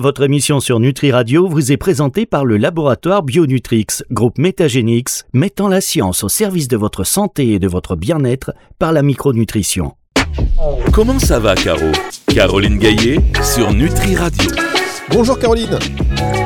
Votre 0.00 0.22
émission 0.22 0.60
sur 0.60 0.78
Nutri 0.78 1.10
Radio 1.10 1.48
vous 1.48 1.72
est 1.72 1.76
présentée 1.76 2.24
par 2.24 2.44
le 2.44 2.56
laboratoire 2.56 3.24
Bionutrix, 3.24 3.86
groupe 4.12 4.38
Métagénix, 4.38 5.24
mettant 5.32 5.66
la 5.66 5.80
science 5.80 6.22
au 6.22 6.28
service 6.28 6.68
de 6.68 6.76
votre 6.76 7.02
santé 7.02 7.54
et 7.54 7.58
de 7.58 7.66
votre 7.66 7.96
bien-être 7.96 8.52
par 8.78 8.92
la 8.92 9.02
micronutrition. 9.02 9.96
Comment 10.92 11.18
ça 11.18 11.40
va, 11.40 11.56
Caro? 11.56 11.90
Caroline 12.32 12.78
Gaillet 12.78 13.18
sur 13.42 13.72
Nutri 13.72 14.14
Radio. 14.14 14.48
Bonjour 15.10 15.36
Caroline 15.36 15.76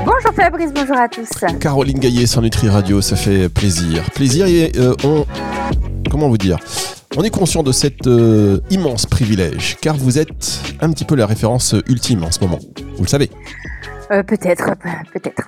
Bonjour 0.06 0.32
Fabrice, 0.34 0.72
bonjour 0.74 0.96
à 0.96 1.08
tous. 1.08 1.28
Caroline 1.60 1.98
Gaillet 1.98 2.26
sur 2.26 2.40
Nutri 2.40 2.70
Radio, 2.70 3.02
ça 3.02 3.16
fait 3.16 3.50
plaisir. 3.50 4.02
Plaisir 4.14 4.46
et 4.46 4.72
euh, 4.78 4.94
on... 5.04 5.26
Comment 6.12 6.28
vous 6.28 6.36
dire? 6.36 6.58
On 7.16 7.22
est 7.22 7.30
conscient 7.30 7.62
de 7.62 7.72
cet 7.72 8.06
euh, 8.06 8.60
immense 8.68 9.06
privilège, 9.06 9.78
car 9.80 9.96
vous 9.96 10.18
êtes 10.18 10.60
un 10.82 10.92
petit 10.92 11.06
peu 11.06 11.14
la 11.14 11.24
référence 11.24 11.74
ultime 11.88 12.22
en 12.22 12.30
ce 12.30 12.38
moment. 12.40 12.58
Vous 12.98 13.04
le 13.04 13.08
savez. 13.08 13.30
Euh, 14.10 14.22
peut-être, 14.22 14.74
peut-être. 15.14 15.42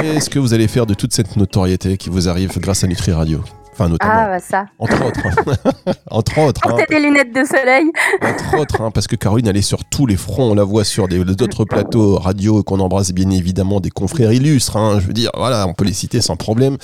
Qu'est-ce 0.00 0.28
que 0.28 0.40
vous 0.40 0.52
allez 0.52 0.66
faire 0.66 0.86
de 0.86 0.94
toute 0.94 1.14
cette 1.14 1.36
notoriété 1.36 1.96
qui 1.96 2.10
vous 2.10 2.28
arrive 2.28 2.58
grâce 2.58 2.82
à 2.82 2.88
Nutri 2.88 3.12
Radio? 3.12 3.44
Ah, 4.00 4.26
bah 4.28 4.38
ça. 4.38 4.66
Entre 4.78 5.06
autres. 5.06 5.20
entre 6.10 6.38
autres. 6.38 6.60
Portez 6.60 6.82
hein. 6.82 6.86
des 6.90 7.00
lunettes 7.00 7.34
de 7.34 7.44
soleil. 7.44 7.84
Entre 8.22 8.58
autres, 8.58 8.80
hein, 8.80 8.90
parce 8.90 9.06
que 9.06 9.16
Caroline, 9.16 9.46
elle 9.46 9.56
est 9.56 9.62
sur 9.62 9.84
tous 9.84 10.06
les 10.06 10.16
fronts. 10.16 10.50
On 10.50 10.54
la 10.54 10.64
voit 10.64 10.84
sur 10.84 11.08
d'autres 11.08 11.64
plateaux 11.64 12.16
radio 12.16 12.62
qu'on 12.62 12.80
embrasse 12.80 13.12
bien 13.12 13.30
évidemment, 13.30 13.80
des 13.80 13.90
confrères 13.90 14.32
illustres. 14.32 14.76
Hein. 14.76 14.98
je 15.00 15.06
veux 15.06 15.12
dire, 15.12 15.30
voilà, 15.36 15.66
on 15.66 15.74
peut 15.74 15.84
les 15.84 15.92
citer 15.92 16.20
sans 16.20 16.36
problème. 16.36 16.76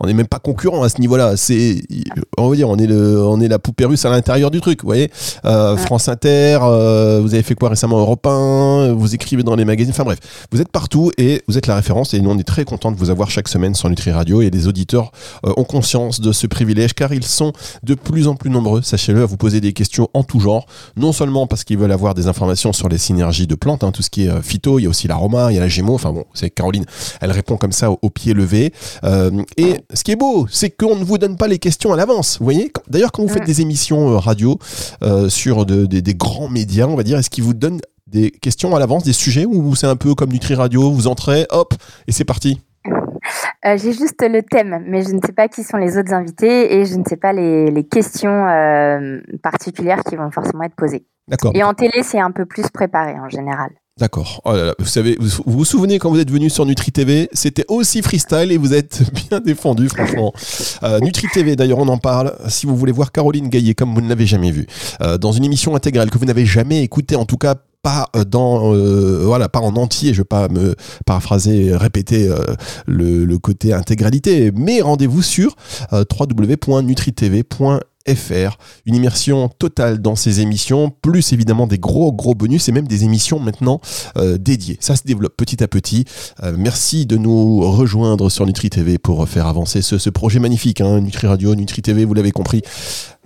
On 0.00 0.06
n'est 0.06 0.14
même 0.14 0.26
pas 0.26 0.38
concurrent 0.38 0.82
à 0.82 0.88
ce 0.88 1.00
niveau-là. 1.00 1.36
C'est, 1.36 1.82
on 2.38 2.48
va 2.48 2.56
dire, 2.56 2.68
on 2.68 2.76
est, 2.76 2.86
le, 2.86 3.22
on 3.22 3.40
est 3.40 3.48
la 3.48 3.58
poupée 3.58 3.84
russe 3.84 4.04
à 4.04 4.10
l'intérieur 4.10 4.50
du 4.50 4.60
truc. 4.60 4.82
Vous 4.82 4.88
voyez, 4.88 5.10
euh, 5.44 5.76
France 5.76 6.08
Inter, 6.08 6.58
euh, 6.62 7.20
vous 7.22 7.34
avez 7.34 7.42
fait 7.42 7.54
quoi 7.54 7.68
récemment 7.68 7.98
Europe 7.98 8.26
1, 8.26 8.92
vous 8.92 9.14
écrivez 9.14 9.42
dans 9.42 9.56
les 9.56 9.64
magazines. 9.64 9.92
Enfin 9.92 10.04
bref, 10.04 10.18
vous 10.52 10.60
êtes 10.60 10.70
partout 10.70 11.10
et 11.18 11.42
vous 11.48 11.58
êtes 11.58 11.66
la 11.66 11.76
référence. 11.76 12.14
Et 12.14 12.20
nous, 12.20 12.30
on 12.30 12.38
est 12.38 12.44
très 12.44 12.64
content 12.64 12.92
de 12.92 12.96
vous 12.96 13.10
avoir 13.10 13.30
chaque 13.30 13.48
semaine 13.48 13.74
sur 13.74 13.88
Nutri 13.88 14.10
Radio. 14.10 14.42
Et 14.42 14.50
les 14.50 14.68
auditeurs 14.68 15.12
euh, 15.46 15.52
ont 15.56 15.64
conscience 15.64 16.20
de 16.20 16.32
ce 16.32 16.43
privilège 16.46 16.94
car 16.94 17.12
ils 17.12 17.24
sont 17.24 17.52
de 17.82 17.94
plus 17.94 18.28
en 18.28 18.34
plus 18.34 18.50
nombreux, 18.50 18.82
sachez-le, 18.82 19.22
à 19.22 19.26
vous 19.26 19.36
poser 19.36 19.60
des 19.60 19.72
questions 19.72 20.08
en 20.14 20.22
tout 20.22 20.40
genre. 20.40 20.66
Non 20.96 21.12
seulement 21.12 21.46
parce 21.46 21.64
qu'ils 21.64 21.78
veulent 21.78 21.92
avoir 21.92 22.14
des 22.14 22.26
informations 22.26 22.72
sur 22.72 22.88
les 22.88 22.98
synergies 22.98 23.46
de 23.46 23.54
plantes, 23.54 23.84
hein, 23.84 23.92
tout 23.92 24.02
ce 24.02 24.10
qui 24.10 24.24
est 24.24 24.28
euh, 24.28 24.42
phyto, 24.42 24.78
il 24.78 24.84
y 24.84 24.86
a 24.86 24.88
aussi 24.88 25.08
l'aroma, 25.08 25.50
il 25.50 25.54
y 25.54 25.58
a 25.58 25.60
la 25.60 25.68
gémeaux. 25.68 25.94
Enfin 25.94 26.12
bon, 26.12 26.24
c'est 26.34 26.50
Caroline, 26.50 26.84
elle 27.20 27.32
répond 27.32 27.56
comme 27.56 27.72
ça 27.72 27.90
au, 27.90 28.10
pied 28.10 28.32
levé. 28.32 28.72
Euh, 29.02 29.42
et 29.56 29.80
ce 29.92 30.04
qui 30.04 30.12
est 30.12 30.16
beau, 30.16 30.46
c'est 30.50 30.70
qu'on 30.70 30.96
ne 30.96 31.04
vous 31.04 31.18
donne 31.18 31.36
pas 31.36 31.48
les 31.48 31.58
questions 31.58 31.92
à 31.92 31.96
l'avance. 31.96 32.38
Vous 32.38 32.44
voyez 32.44 32.72
D'ailleurs, 32.88 33.12
quand 33.12 33.22
vous 33.22 33.28
faites 33.28 33.46
des 33.46 33.60
émissions 33.60 34.12
euh, 34.12 34.18
radio 34.18 34.58
sur 35.28 35.66
des 35.66 36.14
grands 36.14 36.48
médias, 36.48 36.86
on 36.86 36.96
va 36.96 37.02
dire, 37.02 37.18
est-ce 37.18 37.30
qu'ils 37.30 37.44
vous 37.44 37.54
donnent 37.54 37.80
des 38.06 38.30
questions 38.30 38.76
à 38.76 38.78
l'avance, 38.78 39.02
des 39.04 39.12
sujets, 39.12 39.44
ou 39.44 39.74
c'est 39.74 39.86
un 39.86 39.96
peu 39.96 40.14
comme 40.14 40.30
Nutri 40.30 40.54
Radio, 40.54 40.90
vous 40.90 41.06
entrez, 41.06 41.46
hop, 41.50 41.74
et 42.06 42.12
c'est 42.12 42.24
parti? 42.24 42.60
Euh, 42.86 43.78
j'ai 43.78 43.92
juste 43.92 44.22
le 44.22 44.42
thème, 44.42 44.84
mais 44.86 45.02
je 45.02 45.12
ne 45.12 45.20
sais 45.24 45.32
pas 45.32 45.48
qui 45.48 45.62
sont 45.62 45.78
les 45.78 45.96
autres 45.96 46.12
invités 46.12 46.74
et 46.74 46.84
je 46.84 46.96
ne 46.96 47.04
sais 47.04 47.16
pas 47.16 47.32
les, 47.32 47.84
questions 47.90 48.46
euh, 48.46 49.20
particulières 49.42 50.02
qui 50.04 50.16
vont 50.16 50.30
forcément 50.30 50.64
être 50.64 50.74
posées. 50.74 51.06
D'accord. 51.28 51.52
Et 51.54 51.62
en 51.62 51.72
télé, 51.72 52.02
c'est 52.02 52.20
un 52.20 52.30
peu 52.30 52.44
plus 52.44 52.68
préparé 52.68 53.18
en 53.18 53.28
général. 53.28 53.70
D'accord. 53.98 54.42
Oh 54.44 54.52
vous 54.78 54.86
savez, 54.86 55.16
vous, 55.20 55.42
vous, 55.46 55.64
souvenez 55.64 55.98
quand 56.00 56.10
vous 56.10 56.18
êtes 56.18 56.30
venu 56.30 56.50
sur 56.50 56.66
Nutri 56.66 56.90
TV, 56.90 57.28
c'était 57.32 57.64
aussi 57.68 58.02
freestyle 58.02 58.50
et 58.50 58.56
vous 58.56 58.74
êtes 58.74 59.02
bien 59.30 59.40
défendu, 59.40 59.88
franchement. 59.88 60.32
Euh, 60.82 60.98
Nutri 61.00 61.28
TV, 61.28 61.54
d'ailleurs, 61.56 61.78
on 61.78 61.88
en 61.88 61.98
parle. 61.98 62.34
Si 62.48 62.66
vous 62.66 62.76
voulez 62.76 62.92
voir 62.92 63.12
Caroline 63.12 63.48
Gaillet 63.48 63.74
comme 63.74 63.94
vous 63.94 64.00
ne 64.00 64.08
l'avez 64.08 64.26
jamais 64.26 64.50
vue, 64.50 64.66
dans 65.20 65.32
une 65.32 65.44
émission 65.44 65.74
intégrale 65.76 66.10
que 66.10 66.18
vous 66.18 66.26
n'avez 66.26 66.44
jamais 66.44 66.82
écoutée, 66.82 67.16
en 67.16 67.24
tout 67.24 67.38
cas 67.38 67.54
pas 67.84 68.08
euh, 68.16 68.24
dans 68.24 68.74
euh, 68.74 69.22
voilà 69.24 69.48
pas 69.48 69.60
en 69.60 69.76
entier 69.76 70.14
je 70.14 70.22
vais 70.22 70.24
pas 70.24 70.48
me 70.48 70.74
paraphraser 71.06 71.76
répéter 71.76 72.28
euh, 72.28 72.38
le, 72.86 73.38
côté 73.38 73.74
intégralité 73.74 74.50
mais 74.54 74.80
rendez-vous 74.80 75.22
sur 75.22 75.54
www.nutritv.fr 75.92 77.93
FR. 78.08 78.58
Une 78.86 78.94
immersion 78.94 79.48
totale 79.48 80.00
dans 80.00 80.16
ces 80.16 80.40
émissions, 80.40 80.92
plus 81.02 81.32
évidemment 81.32 81.66
des 81.66 81.78
gros 81.78 82.12
gros 82.12 82.34
bonus 82.34 82.68
et 82.68 82.72
même 82.72 82.86
des 82.86 83.04
émissions 83.04 83.40
maintenant 83.40 83.80
euh, 84.16 84.36
dédiées. 84.38 84.76
Ça 84.80 84.96
se 84.96 85.02
développe 85.04 85.36
petit 85.36 85.62
à 85.62 85.68
petit. 85.68 86.04
Euh, 86.42 86.54
merci 86.56 87.06
de 87.06 87.16
nous 87.16 87.60
rejoindre 87.70 88.30
sur 88.30 88.46
Nutri 88.46 88.70
TV 88.70 88.98
pour 88.98 89.26
faire 89.28 89.46
avancer 89.46 89.82
ce, 89.82 90.10
projet 90.10 90.38
magnifique. 90.38 90.80
Hein. 90.80 91.00
Nutri 91.00 91.26
Radio, 91.26 91.54
Nutri 91.54 91.82
TV, 91.82 92.04
vous 92.04 92.14
l'avez 92.14 92.30
compris. 92.30 92.62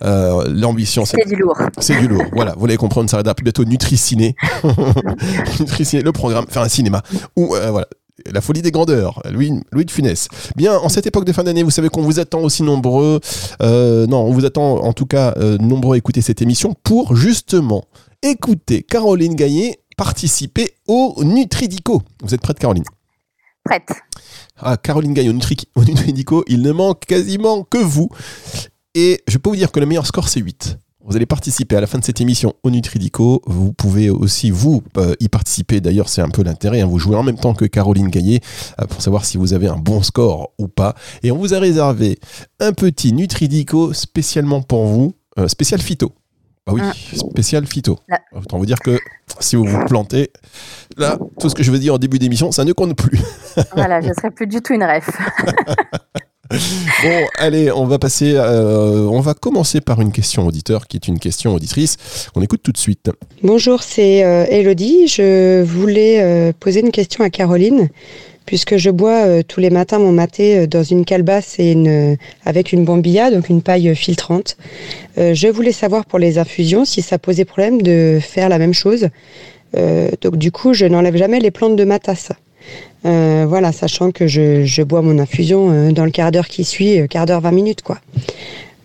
Euh, 0.05 0.45
l'ambition, 0.49 1.05
c'est 1.05 1.27
du 1.27 1.37
lourd. 1.37 1.59
C'est 1.79 1.99
du 1.99 2.07
lourd. 2.07 2.25
Voilà, 2.33 2.55
vous 2.57 2.67
l'avez 2.67 2.77
compris, 2.77 3.01
on 3.01 3.09
s'arrêtera 3.09 3.35
bientôt 3.35 3.65
Nutri 3.65 3.97
Ciné. 3.97 4.37
Nutri 5.61 5.85
Ciné, 5.85 6.03
le 6.03 6.13
programme, 6.13 6.47
faire 6.49 6.63
un 6.63 6.69
cinéma. 6.69 7.03
Ou 7.37 7.49
voilà, 7.49 7.87
la 8.27 8.41
folie 8.41 8.63
des 8.63 8.71
grandeurs, 8.71 9.23
Louis, 9.31 9.53
Louis 9.73 9.85
de 9.85 9.91
Funès. 9.91 10.29
Bien, 10.57 10.77
en 10.77 10.89
cette 10.89 11.07
époque 11.07 11.25
de 11.25 11.33
fin 11.33 11.45
d'année, 11.45 11.63
vous 11.63 11.71
savez 11.71 11.89
qu'on 11.89 12.03
vous 12.03 12.19
attend 12.19 12.41
aussi 12.41 12.63
nombreux, 12.63 13.21
euh, 13.63 14.07
non, 14.07 14.23
on 14.23 14.33
vous 14.33 14.45
attend 14.45 14.83
en 14.83 14.93
tout 14.93 15.07
cas 15.07 15.35
euh, 15.37 15.59
nombreux 15.59 15.95
à 15.95 15.99
écouter 15.99 16.21
cette 16.21 16.43
émission 16.43 16.75
pour 16.83 17.17
justement 17.17 17.85
écouter 18.23 18.83
Caroline 18.83 19.35
Gaillet 19.35 19.81
participer 19.97 20.75
au 20.87 21.15
Nutridico. 21.23 22.03
Vous 22.23 22.35
êtes 22.35 22.41
prête, 22.41 22.59
Caroline? 22.59 22.85
Prête. 23.65 23.91
Ah, 24.59 24.77
Caroline 24.77 25.13
Gaillet 25.13 25.31
au, 25.31 25.81
au 25.81 25.85
Nutridico, 25.85 26.45
il 26.49 26.63
ne 26.63 26.73
manque 26.73 27.01
quasiment 27.05 27.65
que 27.65 27.79
vous. 27.79 28.09
Et 28.95 29.23
je 29.29 29.39
peux 29.39 29.51
vous 29.51 29.57
dire 29.57 29.71
que 29.71 29.81
le 29.81 29.87
meilleur 29.87 30.07
score, 30.07 30.29
c'est 30.29 30.41
8. 30.41 30.79
Vous 31.05 31.15
allez 31.15 31.27
participer 31.27 31.77
à 31.77 31.81
la 31.81 31.87
fin 31.87 31.99
de 31.99 32.05
cette 32.05 32.21
émission 32.21 32.55
au 32.65 32.71
Nutridico. 32.71 33.41
Vous 33.47 33.73
pouvez 33.73 34.11
aussi, 34.11 34.51
vous, 34.51 34.83
euh, 34.97 35.15
y 35.21 35.29
participer. 35.29 35.81
D'ailleurs, 35.81 36.09
c'est 36.09 36.23
un 36.23 36.29
peu 36.29 36.43
l'intérêt. 36.43 36.81
Hein. 36.81 36.87
Vous 36.87 36.99
jouez 36.99 37.15
en 37.15 37.23
même 37.23 37.39
temps 37.39 37.55
que 37.55 37.65
Caroline 37.65 38.09
Gaillet 38.09 38.41
euh, 38.81 38.87
pour 38.87 39.01
savoir 39.01 39.25
si 39.25 39.39
vous 39.39 39.55
avez 39.55 39.69
un 39.69 39.77
bon 39.77 40.03
score 40.03 40.51
ou 40.59 40.67
pas. 40.67 40.95
Et 41.23 41.31
on 41.31 41.39
vous 41.39 41.55
a 41.55 41.61
réservé 41.61 42.19
un 42.59 42.73
petit 42.73 43.13
Nutridico 43.13 43.93
spécialement 43.93 44.61
pour 44.61 44.87
vous, 44.87 45.15
euh, 45.39 45.47
spécial 45.47 45.81
phyto. 45.81 46.13
Bah 46.67 46.73
oui, 46.75 46.83
ah. 46.85 46.93
spécial 47.17 47.65
phyto. 47.67 47.99
Autant 48.33 48.59
vous 48.59 48.67
dire 48.67 48.81
que 48.81 48.99
si 49.39 49.55
vous 49.57 49.65
vous 49.65 49.85
plantez, 49.87 50.33
là, 50.97 51.17
tout 51.39 51.49
ce 51.49 51.55
que 51.55 51.63
je 51.63 51.71
veux 51.71 51.79
dire 51.79 51.95
en 51.95 51.99
début 51.99 52.19
d'émission, 52.19 52.51
ça 52.51 52.65
ne 52.65 52.73
compte 52.73 52.97
plus. 52.97 53.21
voilà, 53.73 54.01
je 54.01 54.09
ne 54.09 54.15
serai 54.15 54.31
plus 54.33 54.47
du 54.49 54.61
tout 54.61 54.75
une 54.75 54.85
ref. 54.85 55.09
Bon, 57.03 57.27
allez, 57.37 57.71
on 57.71 57.85
va 57.85 57.99
passer. 57.99 58.33
Euh, 58.35 59.07
on 59.11 59.21
va 59.21 59.35
commencer 59.35 59.81
par 59.81 60.01
une 60.01 60.13
question 60.13 60.47
auditeur 60.47 60.87
qui 60.87 60.97
est 60.97 61.07
une 61.07 61.19
question 61.19 61.55
auditrice. 61.55 61.97
On 62.35 62.43
écoute 62.43 62.61
tout 62.63 62.73
de 62.73 62.79
suite. 62.79 63.11
Bonjour, 63.43 63.83
c'est 63.83 64.25
euh, 64.25 64.47
Elodie. 64.49 65.07
Je 65.07 65.63
voulais 65.63 66.23
euh, 66.23 66.53
poser 66.59 66.81
une 66.81 66.91
question 66.91 67.23
à 67.23 67.31
Caroline. 67.31 67.89
Puisque 68.47 68.79
je 68.79 68.89
bois 68.89 69.43
tous 69.43 69.61
les 69.61 69.69
matins 69.69 69.99
mon 69.99 70.11
maté 70.11 70.67
dans 70.67 70.83
une 70.83 71.05
calebasse 71.05 71.57
et 71.59 71.77
avec 72.47 72.73
une 72.73 72.83
bombilla, 72.83 73.31
donc 73.31 73.51
une 73.51 73.61
paille 73.61 73.95
filtrante. 73.95 74.57
je 75.19 75.49
voulais 75.49 75.71
savoir 75.71 76.07
pour 76.07 76.19
les 76.19 76.39
infusions 76.39 76.87
si 76.87 77.03
ça 77.03 77.19
posait 77.19 77.45
problème 77.45 77.83
de 77.83 78.19
faire 78.23 78.49
la 78.49 78.59
même 78.59 78.73
chose. 78.73 79.09
donc 79.75 80.37
du 80.37 80.51
coup, 80.51 80.73
je 80.73 80.87
n'enlève 80.87 81.19
jamais 81.19 81.41
les 81.41 81.51
plantes 81.51 81.77
de 81.77 81.85
ma 81.85 81.99
tasse. 81.99 82.33
Euh, 83.05 83.47
voilà, 83.49 83.73
sachant 83.73 84.11
que 84.11 84.27
je, 84.27 84.83
bois 84.83 85.03
mon 85.03 85.19
infusion 85.19 85.71
euh, 85.71 85.93
dans 85.93 86.05
le 86.05 86.11
quart 86.11 86.33
d'heure 86.33 86.49
qui 86.49 86.65
suit, 86.65 87.01
euh, 87.01 87.07
quart 87.07 87.27
d'heure, 87.27 87.41
20 87.41 87.53
minutes, 87.53 87.83
quoi. 87.83 87.99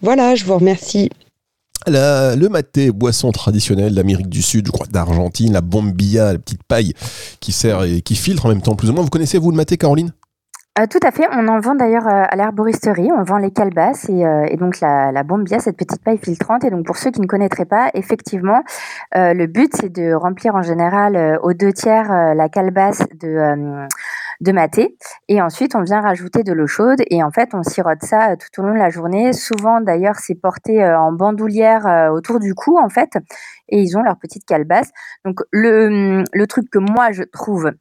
Voilà, 0.01 0.35
je 0.35 0.45
vous 0.45 0.55
remercie. 0.55 1.09
le 1.87 2.47
maté, 2.47 2.91
boisson 2.91 3.31
traditionnelle 3.31 3.95
d'Amérique 3.95 4.29
du 4.29 4.41
Sud, 4.41 4.67
je 4.67 4.71
crois 4.71 4.87
d'Argentine, 4.87 5.53
la 5.53 5.61
bombilla, 5.61 6.33
la 6.33 6.39
petite 6.39 6.63
paille 6.63 6.93
qui 7.39 7.51
sert 7.51 7.83
et 7.83 8.01
qui 8.01 8.15
filtre 8.15 8.45
en 8.45 8.49
même 8.49 8.61
temps 8.61 8.75
plus 8.75 8.89
ou 8.89 8.93
moins. 8.93 9.03
Vous 9.03 9.09
connaissez 9.09 9.37
vous 9.37 9.51
le 9.51 9.57
maté, 9.57 9.77
Caroline? 9.77 10.11
Euh, 10.79 10.87
tout 10.87 10.99
à 11.05 11.11
fait. 11.11 11.27
On 11.31 11.47
en 11.47 11.59
vend 11.59 11.75
d'ailleurs 11.75 12.07
euh, 12.07 12.23
à 12.27 12.35
l'herboristerie. 12.35 13.09
On 13.11 13.23
vend 13.23 13.37
les 13.37 13.51
calebasses 13.51 14.09
et, 14.09 14.25
euh, 14.25 14.55
donc 14.57 14.79
la, 14.79 15.11
la 15.11 15.23
bombia, 15.23 15.59
cette 15.59 15.77
petite 15.77 16.03
paille 16.03 16.17
filtrante. 16.17 16.63
Et 16.63 16.71
donc 16.71 16.85
pour 16.85 16.97
ceux 16.97 17.11
qui 17.11 17.21
ne 17.21 17.27
connaîtraient 17.27 17.65
pas, 17.65 17.91
effectivement, 17.93 18.63
le 19.13 19.45
but 19.45 19.71
c'est 19.75 19.89
de 19.89 20.13
remplir 20.13 20.55
en 20.55 20.61
général 20.61 21.39
aux 21.43 21.53
deux 21.53 21.71
tiers 21.71 22.33
la 22.35 22.49
calebasse 22.49 23.03
de 23.19 23.87
de 24.41 24.51
maté. 24.51 24.97
Et 25.29 25.41
ensuite, 25.41 25.75
on 25.75 25.81
vient 25.81 26.01
rajouter 26.01 26.43
de 26.43 26.51
l'eau 26.53 26.67
chaude 26.67 26.99
et 27.09 27.23
en 27.23 27.31
fait, 27.31 27.49
on 27.53 27.63
sirote 27.63 28.03
ça 28.03 28.35
tout 28.35 28.61
au 28.61 28.65
long 28.65 28.73
de 28.73 28.79
la 28.79 28.89
journée. 28.89 29.31
Souvent, 29.31 29.79
d'ailleurs, 29.79 30.15
c'est 30.17 30.35
porté 30.35 30.83
en 30.85 31.11
bandoulière 31.11 32.11
autour 32.13 32.39
du 32.39 32.53
cou, 32.53 32.77
en 32.77 32.89
fait, 32.89 33.11
et 33.69 33.81
ils 33.81 33.97
ont 33.97 34.01
leur 34.01 34.17
petite 34.17 34.45
calebasse. 34.45 34.91
Donc, 35.23 35.39
le, 35.51 36.23
le 36.33 36.47
truc 36.47 36.69
que 36.69 36.79
moi, 36.79 37.11
je 37.11 37.23
trouve 37.23 37.71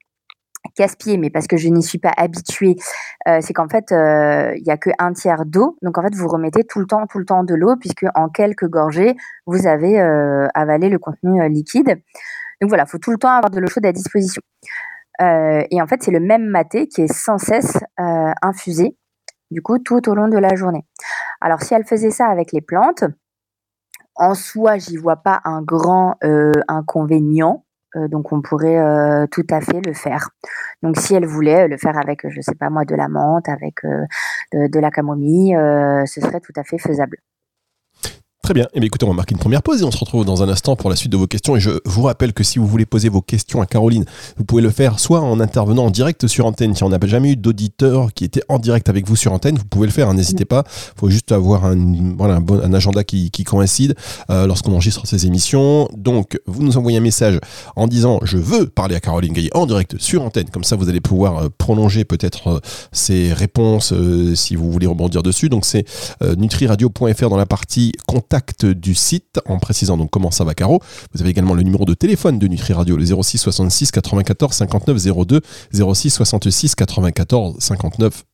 casse-pied, 0.74 1.18
mais 1.18 1.30
parce 1.30 1.46
que 1.46 1.56
je 1.56 1.68
n'y 1.68 1.82
suis 1.82 1.98
pas 1.98 2.12
habituée, 2.16 2.76
euh, 3.28 3.38
c'est 3.40 3.52
qu'en 3.52 3.68
fait, 3.68 3.92
euh, 3.92 4.52
il 4.56 4.62
n'y 4.62 4.70
a 4.70 4.76
que 4.76 4.90
un 4.98 5.12
tiers 5.12 5.44
d'eau. 5.44 5.76
Donc 5.82 5.98
en 5.98 6.02
fait, 6.02 6.14
vous 6.14 6.28
remettez 6.28 6.64
tout 6.64 6.80
le 6.80 6.86
temps, 6.86 7.06
tout 7.06 7.18
le 7.18 7.24
temps 7.24 7.44
de 7.44 7.54
l'eau, 7.54 7.76
puisque 7.76 8.06
en 8.14 8.28
quelques 8.28 8.68
gorgées, 8.68 9.16
vous 9.46 9.66
avez 9.66 10.00
euh, 10.00 10.46
avalé 10.54 10.88
le 10.88 10.98
contenu 10.98 11.46
liquide. 11.48 12.00
Donc 12.60 12.68
voilà, 12.68 12.84
il 12.86 12.90
faut 12.90 12.98
tout 12.98 13.10
le 13.10 13.18
temps 13.18 13.30
avoir 13.30 13.50
de 13.50 13.58
l'eau 13.58 13.68
chaude 13.68 13.86
à 13.86 13.92
disposition. 13.92 14.42
et 15.20 15.82
en 15.82 15.86
fait, 15.86 16.02
c'est 16.02 16.10
le 16.10 16.20
même 16.20 16.46
maté 16.46 16.88
qui 16.88 17.02
est 17.02 17.12
sans 17.12 17.38
cesse 17.38 17.78
infusé, 18.42 18.96
du 19.50 19.62
coup, 19.62 19.78
tout 19.78 20.08
au 20.08 20.14
long 20.14 20.28
de 20.28 20.38
la 20.38 20.54
journée. 20.54 20.84
Alors 21.40 21.62
si 21.62 21.74
elle 21.74 21.84
faisait 21.84 22.10
ça 22.10 22.26
avec 22.26 22.52
les 22.52 22.60
plantes, 22.60 23.04
en 24.14 24.34
soi, 24.34 24.78
j'y 24.78 24.96
vois 24.96 25.16
pas 25.16 25.40
un 25.44 25.62
grand 25.62 26.16
inconvénient 26.68 27.64
donc 28.08 28.32
on 28.32 28.40
pourrait 28.40 29.26
tout 29.30 29.46
à 29.50 29.60
fait 29.60 29.80
le 29.84 29.92
faire. 29.92 30.30
Donc 30.82 30.96
si 30.96 31.14
elle 31.14 31.26
voulait 31.26 31.68
le 31.68 31.76
faire 31.76 31.98
avec, 31.98 32.28
je 32.28 32.40
sais 32.40 32.54
pas 32.54 32.70
moi, 32.70 32.84
de 32.84 32.94
la 32.94 33.08
menthe, 33.08 33.48
avec 33.48 33.84
de, 34.52 34.78
la 34.78 34.90
camomille, 34.90 35.54
ce 36.06 36.20
serait 36.20 36.40
tout 36.40 36.52
à 36.56 36.64
fait 36.64 36.78
faisable. 36.78 37.18
Très 38.42 38.54
bien. 38.54 38.66
Eh 38.74 38.80
bien, 38.80 38.88
écoutez, 38.88 39.04
on 39.04 39.10
va 39.10 39.14
marquer 39.14 39.34
une 39.34 39.38
première 39.38 39.62
pause 39.62 39.82
et 39.82 39.84
on 39.84 39.92
se 39.92 39.98
retrouve 39.98 40.24
dans 40.24 40.42
un 40.42 40.48
instant 40.48 40.74
pour 40.74 40.90
la 40.90 40.96
suite 40.96 41.12
de 41.12 41.16
vos 41.16 41.28
questions. 41.28 41.54
Et 41.54 41.60
je 41.60 41.70
vous 41.84 42.02
rappelle 42.02 42.32
que 42.32 42.42
si 42.42 42.58
vous 42.58 42.66
voulez 42.66 42.86
poser 42.86 43.08
vos 43.08 43.22
questions 43.22 43.62
à 43.62 43.66
Caroline, 43.66 44.04
vous 44.36 44.42
pouvez 44.42 44.62
le 44.62 44.70
faire 44.70 44.98
soit 44.98 45.20
en 45.20 45.38
intervenant 45.38 45.84
en 45.84 45.90
direct 45.90 46.26
sur 46.26 46.44
antenne. 46.44 46.74
Si 46.74 46.82
on 46.82 46.88
n'a 46.88 46.98
jamais 47.04 47.30
eu 47.30 47.36
d'auditeur 47.36 48.12
qui 48.12 48.24
était 48.24 48.42
en 48.48 48.58
direct 48.58 48.88
avec 48.88 49.06
vous 49.06 49.14
sur 49.14 49.32
antenne, 49.32 49.56
vous 49.58 49.64
pouvez 49.64 49.86
le 49.86 49.92
faire. 49.92 50.08
Hein, 50.08 50.14
n'hésitez 50.14 50.44
pas. 50.44 50.64
Il 50.66 50.98
faut 50.98 51.08
juste 51.08 51.30
avoir 51.30 51.64
un, 51.64 51.76
voilà, 52.18 52.34
un, 52.34 52.40
bon, 52.40 52.60
un 52.60 52.74
agenda 52.74 53.04
qui, 53.04 53.30
qui 53.30 53.44
coïncide 53.44 53.94
euh, 54.28 54.48
lorsqu'on 54.48 54.72
enregistre 54.72 55.06
ces 55.06 55.24
émissions. 55.24 55.88
Donc, 55.96 56.36
vous 56.46 56.64
nous 56.64 56.76
envoyez 56.76 56.98
un 56.98 57.02
message 57.02 57.38
en 57.76 57.86
disant 57.86 58.18
je 58.24 58.38
veux 58.38 58.66
parler 58.66 58.96
à 58.96 59.00
Caroline 59.00 59.34
Gaillet 59.34 59.56
en 59.56 59.66
direct 59.66 59.98
sur 59.98 60.20
antenne. 60.20 60.50
Comme 60.50 60.64
ça, 60.64 60.74
vous 60.74 60.88
allez 60.88 61.00
pouvoir 61.00 61.44
euh, 61.44 61.48
prolonger 61.58 62.04
peut-être 62.04 62.48
euh, 62.48 62.60
ces 62.90 63.32
réponses 63.32 63.94
si 64.34 64.56
vous 64.56 64.72
voulez 64.72 64.88
rebondir 64.88 65.22
dessus. 65.22 65.48
Donc, 65.48 65.64
c'est 65.64 65.84
nutriradio.fr 66.36 67.28
dans 67.28 67.36
la 67.36 67.46
partie 67.46 67.92
contact 68.08 68.31
du 68.62 68.94
site 68.94 69.40
en 69.46 69.58
précisant 69.58 69.96
donc 69.96 70.10
comment 70.10 70.30
ça 70.30 70.44
va 70.44 70.54
Caro. 70.54 70.80
Vous 71.12 71.20
avez 71.20 71.30
également 71.30 71.54
le 71.54 71.62
numéro 71.62 71.84
de 71.84 71.94
téléphone 71.94 72.38
de 72.38 72.46
Nutri 72.46 72.72
Radio, 72.72 72.96
le 72.96 73.04
06 73.04 73.38
66 73.38 73.90
94 73.90 74.56
59 74.56 75.26
02, 75.26 75.40
06 75.72 76.10
66 76.10 76.74
94 76.74 77.56
59 77.58 78.24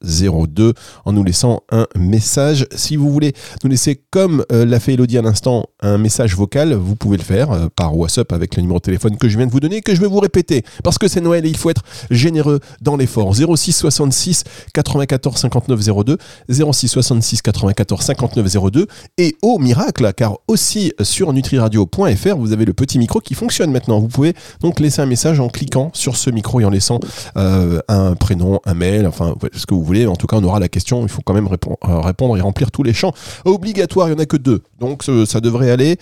02, 0.49 0.75
en 1.05 1.13
nous 1.13 1.25
laissant 1.25 1.63
un 1.71 1.87
message. 1.97 2.67
Si 2.75 2.97
vous 2.97 3.11
voulez 3.11 3.33
nous 3.65 3.71
laisser, 3.71 4.01
comme 4.11 4.45
euh, 4.53 4.65
l'a 4.65 4.79
fait 4.79 4.95
Elodie 4.95 5.19
à 5.19 5.23
l'instant, 5.23 5.67
un 5.81 5.99
message 5.99 6.37
vocal, 6.37 6.75
vous 6.75 6.95
pouvez 6.95 7.17
le 7.17 7.23
faire 7.25 7.51
euh, 7.51 7.67
par 7.75 7.97
WhatsApp 7.97 8.33
avec 8.33 8.57
le 8.57 8.63
numéro 8.63 8.79
de 8.79 8.85
téléphone 8.85 9.17
que 9.17 9.29
je 9.29 9.37
viens 9.37 9.47
de 9.47 9.53
vous 9.53 9.61
donner, 9.61 9.81
que 9.81 9.95
je 9.95 10.01
vais 10.01 10.07
vous 10.07 10.21
répéter, 10.21 10.65
parce 10.85 10.99
que 10.99 11.09
c'est 11.09 11.21
Noël 11.21 11.45
et 11.45 11.49
il 11.49 11.57
faut 11.57 11.71
être 11.71 11.83
généreux 12.11 12.61
dans 12.81 12.97
l'effort. 12.97 13.35
06 13.35 13.73
66 13.73 14.45
94 14.75 15.41
59 15.41 16.05
02, 16.05 16.19
06 16.49 16.89
66 16.89 17.43
94 17.43 18.05
59 18.05 18.71
02, 18.71 18.87
et 19.19 19.37
au 19.43 19.59
miracle, 19.59 19.88
car 20.17 20.39
aussi 20.49 20.93
sur 21.03 21.33
nutriradio.fr, 21.33 22.37
vous 22.37 22.53
avez 22.53 22.65
le 22.65 22.73
petit 22.73 22.99
micro 22.99 23.21
qui 23.21 23.35
fonctionne 23.35 23.71
maintenant. 23.71 24.01
Vous 24.01 24.09
pouvez 24.09 24.35
donc 24.61 24.81
laisser 24.81 25.01
un 25.01 25.07
message 25.07 25.41
en 25.41 25.49
cliquant 25.49 25.91
sur 25.95 26.17
ce 26.17 26.31
micro 26.31 26.61
et 26.61 26.65
en 26.65 26.71
laissant 26.71 27.01
euh, 27.37 27.81
un 27.89 28.15
prénom, 28.15 28.61
un 28.65 28.75
mail, 28.75 29.07
enfin 29.07 29.35
ce 29.55 29.67
que 29.67 29.75
vous 29.75 29.83
voulez. 29.83 30.07
En 30.07 30.17
tout 30.17 30.27
cas, 30.27 30.37
on 30.37 30.45
aura 30.45 30.61
la 30.61 30.69
question. 30.69 31.03
Il 31.03 31.09
faut 31.09 31.23
quand 31.23 31.35
même 31.35 31.49
euh, 31.49 32.01
répondre 32.01 32.37
et 32.37 32.41
remplir 32.41 32.71
tous 32.71 32.83
les 32.83 32.93
champs 32.93 33.13
obligatoires. 33.45 34.09
Il 34.09 34.15
n'y 34.15 34.21
en 34.21 34.23
a 34.23 34.27
que 34.27 34.37
deux, 34.37 34.63
donc 34.81 35.05
ça 35.27 35.41
devrait 35.41 35.71
aller. 35.71 35.97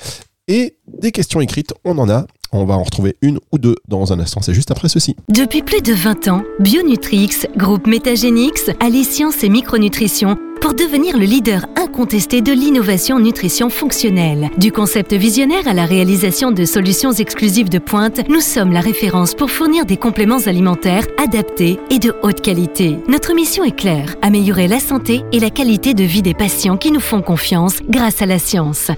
Et 0.48 0.76
des 0.86 1.10
questions 1.10 1.40
écrites, 1.40 1.74
on 1.84 1.98
en 1.98 2.08
a. 2.08 2.26
On 2.52 2.64
va 2.64 2.74
en 2.74 2.84
retrouver 2.84 3.16
une 3.20 3.40
ou 3.50 3.58
deux 3.58 3.74
dans 3.88 4.12
un 4.12 4.20
instant. 4.20 4.40
C'est 4.42 4.54
juste 4.54 4.70
après 4.70 4.88
ceci. 4.88 5.16
Depuis 5.28 5.62
plus 5.62 5.82
de 5.82 5.92
20 5.92 6.28
ans, 6.28 6.42
Bionutrix, 6.60 7.46
groupe 7.56 7.88
Métagénix, 7.88 8.70
allie 8.78 9.02
science 9.02 9.42
et 9.42 9.48
micronutrition 9.48 10.36
pour 10.60 10.74
devenir 10.74 11.18
le 11.18 11.24
leader 11.24 11.66
incontesté 11.76 12.42
de 12.42 12.52
l'innovation 12.52 13.18
nutrition 13.18 13.68
fonctionnelle. 13.68 14.50
Du 14.56 14.70
concept 14.70 15.12
visionnaire 15.12 15.66
à 15.66 15.74
la 15.74 15.84
réalisation 15.84 16.52
de 16.52 16.64
solutions 16.64 17.12
exclusives 17.12 17.68
de 17.68 17.78
pointe, 17.78 18.20
nous 18.28 18.40
sommes 18.40 18.72
la 18.72 18.80
référence 18.80 19.34
pour 19.34 19.50
fournir 19.50 19.84
des 19.84 19.96
compléments 19.96 20.46
alimentaires 20.46 21.06
adaptés 21.18 21.80
et 21.90 21.98
de 21.98 22.14
haute 22.22 22.40
qualité. 22.40 22.98
Notre 23.08 23.34
mission 23.34 23.64
est 23.64 23.76
claire, 23.76 24.14
améliorer 24.22 24.68
la 24.68 24.78
santé 24.78 25.24
et 25.32 25.40
la 25.40 25.50
qualité 25.50 25.92
de 25.92 26.04
vie 26.04 26.22
des 26.22 26.34
patients 26.34 26.76
qui 26.76 26.92
nous 26.92 27.00
font 27.00 27.20
confiance 27.20 27.80
grâce 27.88 28.22
à 28.22 28.26
la 28.26 28.38
science. 28.38 28.92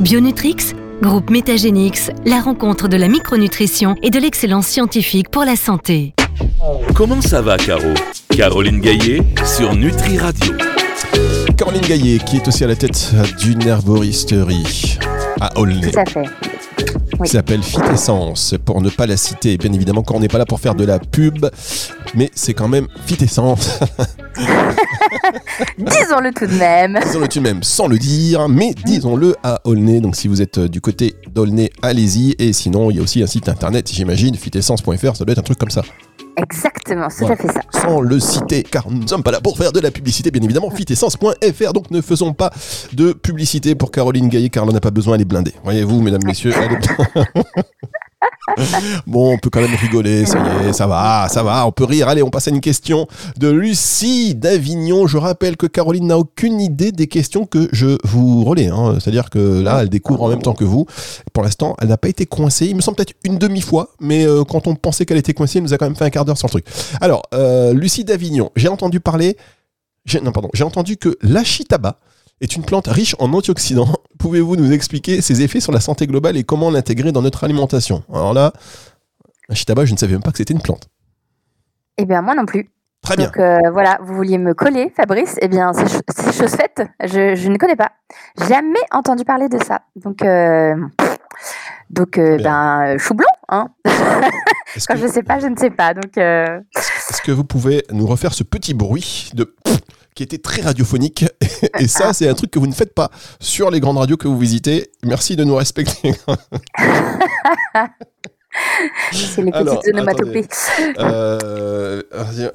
Bionutrix 0.00 0.74
Groupe 1.00 1.30
Métagénix, 1.30 2.10
la 2.26 2.40
rencontre 2.40 2.86
de 2.86 2.98
la 2.98 3.08
micronutrition 3.08 3.96
et 4.02 4.10
de 4.10 4.18
l'excellence 4.18 4.66
scientifique 4.66 5.30
pour 5.30 5.44
la 5.44 5.56
santé. 5.56 6.14
Comment 6.94 7.22
ça 7.22 7.40
va, 7.40 7.56
Caro? 7.56 7.94
Caroline 8.28 8.80
Gaillet 8.80 9.22
sur 9.44 9.74
Nutri 9.74 10.18
Radio. 10.18 10.52
Caroline 11.56 11.80
Gaillet, 11.80 12.18
qui 12.18 12.36
est 12.36 12.46
aussi 12.46 12.64
à 12.64 12.66
la 12.66 12.76
tête 12.76 13.12
d'une 13.38 13.66
herboristerie 13.66 14.98
à 15.40 15.58
Aulnay. 15.58 15.90
Tout 15.90 15.98
à 15.98 16.04
fait. 16.04 16.24
Qui 17.24 17.30
s'appelle 17.30 17.62
Fitessence, 17.62 18.54
pour 18.66 18.82
ne 18.82 18.90
pas 18.90 19.06
la 19.06 19.16
citer. 19.16 19.56
Bien 19.56 19.72
évidemment, 19.72 20.02
quand 20.02 20.16
on 20.16 20.20
n'est 20.20 20.28
pas 20.28 20.38
là 20.38 20.44
pour 20.44 20.60
faire 20.60 20.74
de 20.74 20.84
la 20.84 20.98
pub, 20.98 21.46
mais 22.16 22.30
c'est 22.34 22.54
quand 22.54 22.68
même 22.68 22.88
Fitessence. 23.06 23.78
disons-le 25.78 26.32
tout 26.32 26.46
de 26.46 26.58
même. 26.58 26.98
Disons-le 27.02 27.28
tout 27.28 27.38
de 27.38 27.44
même, 27.44 27.62
sans 27.62 27.86
le 27.86 27.98
dire, 27.98 28.48
mais 28.48 28.74
disons-le 28.84 29.36
à 29.42 29.60
Aulnay. 29.64 30.00
Donc 30.00 30.16
si 30.16 30.28
vous 30.28 30.42
êtes 30.42 30.58
du 30.58 30.80
côté 30.80 31.14
d'Aulnay, 31.32 31.70
allez-y. 31.82 32.34
Et 32.38 32.52
sinon, 32.52 32.90
il 32.90 32.96
y 32.96 33.00
a 33.00 33.02
aussi 33.02 33.22
un 33.22 33.26
site 33.26 33.48
internet, 33.48 33.90
j'imagine, 33.92 34.34
fitessence.fr, 34.34 35.16
ça 35.16 35.24
doit 35.24 35.32
être 35.32 35.38
un 35.38 35.42
truc 35.42 35.58
comme 35.58 35.70
ça. 35.70 35.82
Exactement, 36.38 37.08
c'est 37.08 37.24
tout 37.24 37.32
à 37.32 37.36
fait 37.36 37.48
ça. 37.48 37.62
Sans 37.72 38.00
le 38.00 38.20
citer, 38.20 38.62
car 38.62 38.90
nous 38.90 39.02
ne 39.02 39.06
sommes 39.06 39.22
pas 39.22 39.30
là 39.30 39.40
pour 39.40 39.56
faire 39.56 39.72
de 39.72 39.80
la 39.80 39.90
publicité, 39.90 40.30
bien 40.30 40.42
évidemment. 40.42 40.70
Fitessence.fr, 40.70 41.72
donc 41.72 41.90
ne 41.90 42.02
faisons 42.02 42.34
pas 42.34 42.50
de 42.92 43.12
publicité 43.12 43.74
pour 43.74 43.90
Caroline 43.90 44.28
Gaillet, 44.28 44.50
car 44.50 44.64
elle 44.64 44.72
n'a 44.72 44.80
pas 44.80 44.90
besoin, 44.90 45.14
elle 45.14 45.22
est 45.22 45.26
blindée. 45.26 45.54
Voyez-vous, 45.64 46.02
mesdames, 46.02 46.24
messieurs, 46.24 46.52
elle 46.54 46.72
est... 46.72 47.42
bon, 49.06 49.34
on 49.34 49.38
peut 49.38 49.50
quand 49.50 49.60
même 49.60 49.74
rigoler, 49.74 50.24
ça 50.24 50.38
y 50.38 50.68
est, 50.68 50.72
ça 50.72 50.86
va, 50.86 51.28
ça 51.28 51.42
va, 51.42 51.66
on 51.66 51.72
peut 51.72 51.84
rire. 51.84 52.08
Allez, 52.08 52.22
on 52.22 52.30
passe 52.30 52.48
à 52.48 52.50
une 52.50 52.60
question 52.60 53.06
de 53.36 53.48
Lucie 53.48 54.34
d'Avignon. 54.34 55.06
Je 55.06 55.18
rappelle 55.18 55.56
que 55.56 55.66
Caroline 55.66 56.06
n'a 56.06 56.18
aucune 56.18 56.60
idée 56.60 56.92
des 56.92 57.06
questions 57.06 57.46
que 57.46 57.68
je 57.72 57.98
vous 58.04 58.44
relais. 58.44 58.68
Hein. 58.68 58.98
C'est-à-dire 59.00 59.30
que 59.30 59.60
là, 59.60 59.82
elle 59.82 59.88
découvre 59.88 60.22
en 60.22 60.28
même 60.28 60.42
temps 60.42 60.54
que 60.54 60.64
vous. 60.64 60.86
Pour 61.32 61.44
l'instant, 61.44 61.76
elle 61.80 61.88
n'a 61.88 61.98
pas 61.98 62.08
été 62.08 62.26
coincée. 62.26 62.66
Il 62.66 62.76
me 62.76 62.80
semble 62.80 62.96
peut-être 62.96 63.14
une 63.24 63.38
demi-fois, 63.38 63.90
mais 64.00 64.26
euh, 64.26 64.44
quand 64.44 64.66
on 64.66 64.74
pensait 64.74 65.04
qu'elle 65.06 65.18
était 65.18 65.34
coincée, 65.34 65.58
elle 65.58 65.64
nous 65.64 65.74
a 65.74 65.78
quand 65.78 65.86
même 65.86 65.96
fait 65.96 66.04
un 66.04 66.10
quart 66.10 66.24
d'heure 66.24 66.38
sur 66.38 66.46
le 66.46 66.52
truc. 66.52 66.66
Alors, 67.00 67.22
euh, 67.34 67.72
Lucie 67.74 68.04
d'Avignon, 68.04 68.50
j'ai 68.56 68.68
entendu 68.68 69.00
parler. 69.00 69.36
Non, 70.22 70.30
pardon, 70.30 70.50
j'ai 70.54 70.62
entendu 70.64 70.96
que 70.96 71.18
l'achitaba 71.20 71.98
est 72.40 72.56
une 72.56 72.64
plante 72.64 72.86
riche 72.86 73.16
en 73.18 73.32
antioxydants. 73.32 73.94
Pouvez-vous 74.18 74.56
nous 74.56 74.72
expliquer 74.72 75.20
ses 75.20 75.42
effets 75.42 75.60
sur 75.60 75.72
la 75.72 75.80
santé 75.80 76.06
globale 76.06 76.36
et 76.36 76.44
comment 76.44 76.70
l'intégrer 76.70 77.12
dans 77.12 77.22
notre 77.22 77.44
alimentation? 77.44 78.02
Alors 78.12 78.34
là, 78.34 78.52
un 79.48 79.54
chitaba, 79.54 79.84
je 79.84 79.92
ne 79.92 79.98
savais 79.98 80.12
même 80.12 80.22
pas 80.22 80.32
que 80.32 80.38
c'était 80.38 80.54
une 80.54 80.62
plante. 80.62 80.88
Eh 81.98 82.04
bien, 82.04 82.22
moi 82.22 82.34
non 82.34 82.46
plus. 82.46 82.70
Très 83.02 83.16
bien. 83.16 83.26
Donc 83.26 83.38
euh, 83.38 83.70
voilà, 83.72 83.98
vous 84.02 84.14
vouliez 84.14 84.38
me 84.38 84.52
coller, 84.52 84.92
Fabrice? 84.96 85.36
Eh 85.40 85.48
bien, 85.48 85.72
c'est 85.72 86.32
chose 86.32 86.56
faite. 86.56 86.82
Je, 87.04 87.48
ne 87.48 87.56
connais 87.56 87.76
pas. 87.76 87.92
Jamais 88.48 88.80
entendu 88.90 89.24
parler 89.24 89.48
de 89.48 89.62
ça. 89.62 89.82
Donc, 89.94 90.22
euh, 90.22 90.74
donc 91.88 92.18
euh, 92.18 92.36
ben, 92.38 92.98
chou 92.98 93.14
blanc. 93.14 93.28
Hein 93.48 93.68
Quand 94.88 94.96
je 94.96 95.06
ne 95.06 95.12
sais 95.12 95.22
pas, 95.22 95.38
je 95.38 95.46
ne 95.46 95.56
sais 95.56 95.70
pas. 95.70 95.94
Donc. 95.94 96.16
Est-ce 96.16 97.22
que 97.22 97.30
vous 97.32 97.44
pouvez 97.44 97.84
nous 97.92 98.06
refaire 98.06 98.34
ce 98.34 98.42
petit 98.42 98.74
bruit 98.74 99.30
de 99.34 99.54
qui 100.16 100.24
était 100.24 100.38
très 100.38 100.62
radiophonique. 100.62 101.24
Et 101.78 101.86
ça, 101.86 102.12
c'est 102.12 102.28
un 102.28 102.34
truc 102.34 102.50
que 102.50 102.58
vous 102.58 102.66
ne 102.66 102.74
faites 102.74 102.94
pas 102.94 103.12
sur 103.38 103.70
les 103.70 103.78
grandes 103.78 103.98
radios 103.98 104.16
que 104.16 104.26
vous 104.26 104.38
visitez. 104.38 104.90
Merci 105.04 105.36
de 105.36 105.44
nous 105.44 105.54
respecter. 105.54 106.14
c'est 109.12 109.42
les 109.42 109.52
petites 109.52 109.88
onomatopées. 109.92 110.48
Euh, 110.98 112.02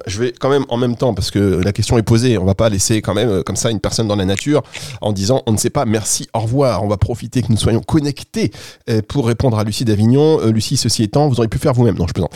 je 0.06 0.20
vais 0.20 0.32
quand 0.32 0.50
même 0.50 0.64
en 0.68 0.76
même 0.76 0.96
temps, 0.96 1.14
parce 1.14 1.30
que 1.30 1.62
la 1.62 1.72
question 1.72 1.96
est 1.98 2.02
posée, 2.02 2.36
on 2.36 2.44
va 2.44 2.56
pas 2.56 2.68
laisser 2.68 3.00
quand 3.00 3.14
même 3.14 3.28
euh, 3.28 3.42
comme 3.44 3.54
ça 3.54 3.70
une 3.70 3.78
personne 3.78 4.08
dans 4.08 4.16
la 4.16 4.24
nature 4.24 4.62
en 5.00 5.12
disant 5.12 5.44
on 5.46 5.52
ne 5.52 5.56
sait 5.56 5.70
pas, 5.70 5.84
merci, 5.84 6.28
au 6.34 6.40
revoir. 6.40 6.82
On 6.82 6.88
va 6.88 6.96
profiter 6.96 7.42
que 7.42 7.48
nous 7.48 7.56
soyons 7.56 7.80
connectés 7.80 8.50
euh, 8.90 9.02
pour 9.06 9.28
répondre 9.28 9.56
à 9.56 9.64
Lucie 9.64 9.84
d'Avignon. 9.84 10.40
Lucie, 10.46 10.76
ceci 10.76 11.04
étant, 11.04 11.28
vous 11.28 11.36
auriez 11.36 11.48
pu 11.48 11.58
faire 11.58 11.74
vous-même. 11.74 11.96
Non, 11.96 12.08
je 12.08 12.12
plaisante. 12.12 12.34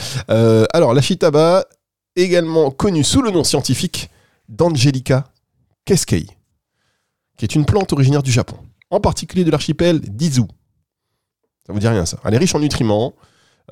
alors, 0.72 0.94
la 0.94 1.02
chitaba, 1.02 1.64
également 2.14 2.70
connue 2.70 3.02
sous 3.02 3.22
le 3.22 3.32
nom 3.32 3.42
scientifique 3.42 4.08
d'Angelica 4.48 5.24
Keskei, 5.84 6.26
qui 7.36 7.44
est 7.44 7.54
une 7.54 7.64
plante 7.64 7.92
originaire 7.92 8.22
du 8.22 8.32
Japon, 8.32 8.56
en 8.90 9.00
particulier 9.00 9.44
de 9.44 9.50
l'archipel 9.50 10.00
d'Izu. 10.00 10.42
Ça 11.66 11.72
vous 11.72 11.78
dit 11.78 11.88
rien 11.88 12.06
ça 12.06 12.18
Elle 12.24 12.34
est 12.34 12.38
riche 12.38 12.54
en 12.54 12.60
nutriments, 12.60 13.14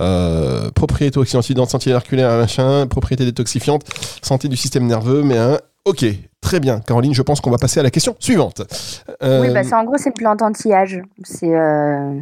euh, 0.01 0.71
propriété 0.73 1.19
antiarticulaire, 1.19 2.37
machin, 2.37 2.87
propriété 2.87 3.25
détoxifiante, 3.25 3.85
santé 4.23 4.49
du 4.49 4.57
système 4.57 4.87
nerveux, 4.87 5.23
mais. 5.23 5.39
Ok, 5.85 6.05
très 6.41 6.61
bien. 6.61 6.81
Caroline, 6.81 7.13
je 7.13 7.23
pense 7.23 7.43
qu'on 7.43 7.51
va 7.51 7.59
passer 7.59 7.79
à 7.79 7.83
la 7.83 7.91
question 7.91 8.17
suivante. 8.19 8.63
Euh, 9.23 9.43
oui, 9.43 9.53
bah, 9.53 9.61
en 9.77 9.85
gros, 9.85 9.99
c'est 9.99 10.09
une 10.09 10.15
plante 10.15 10.41
anti-âge. 10.41 11.03
Euh, 11.43 12.21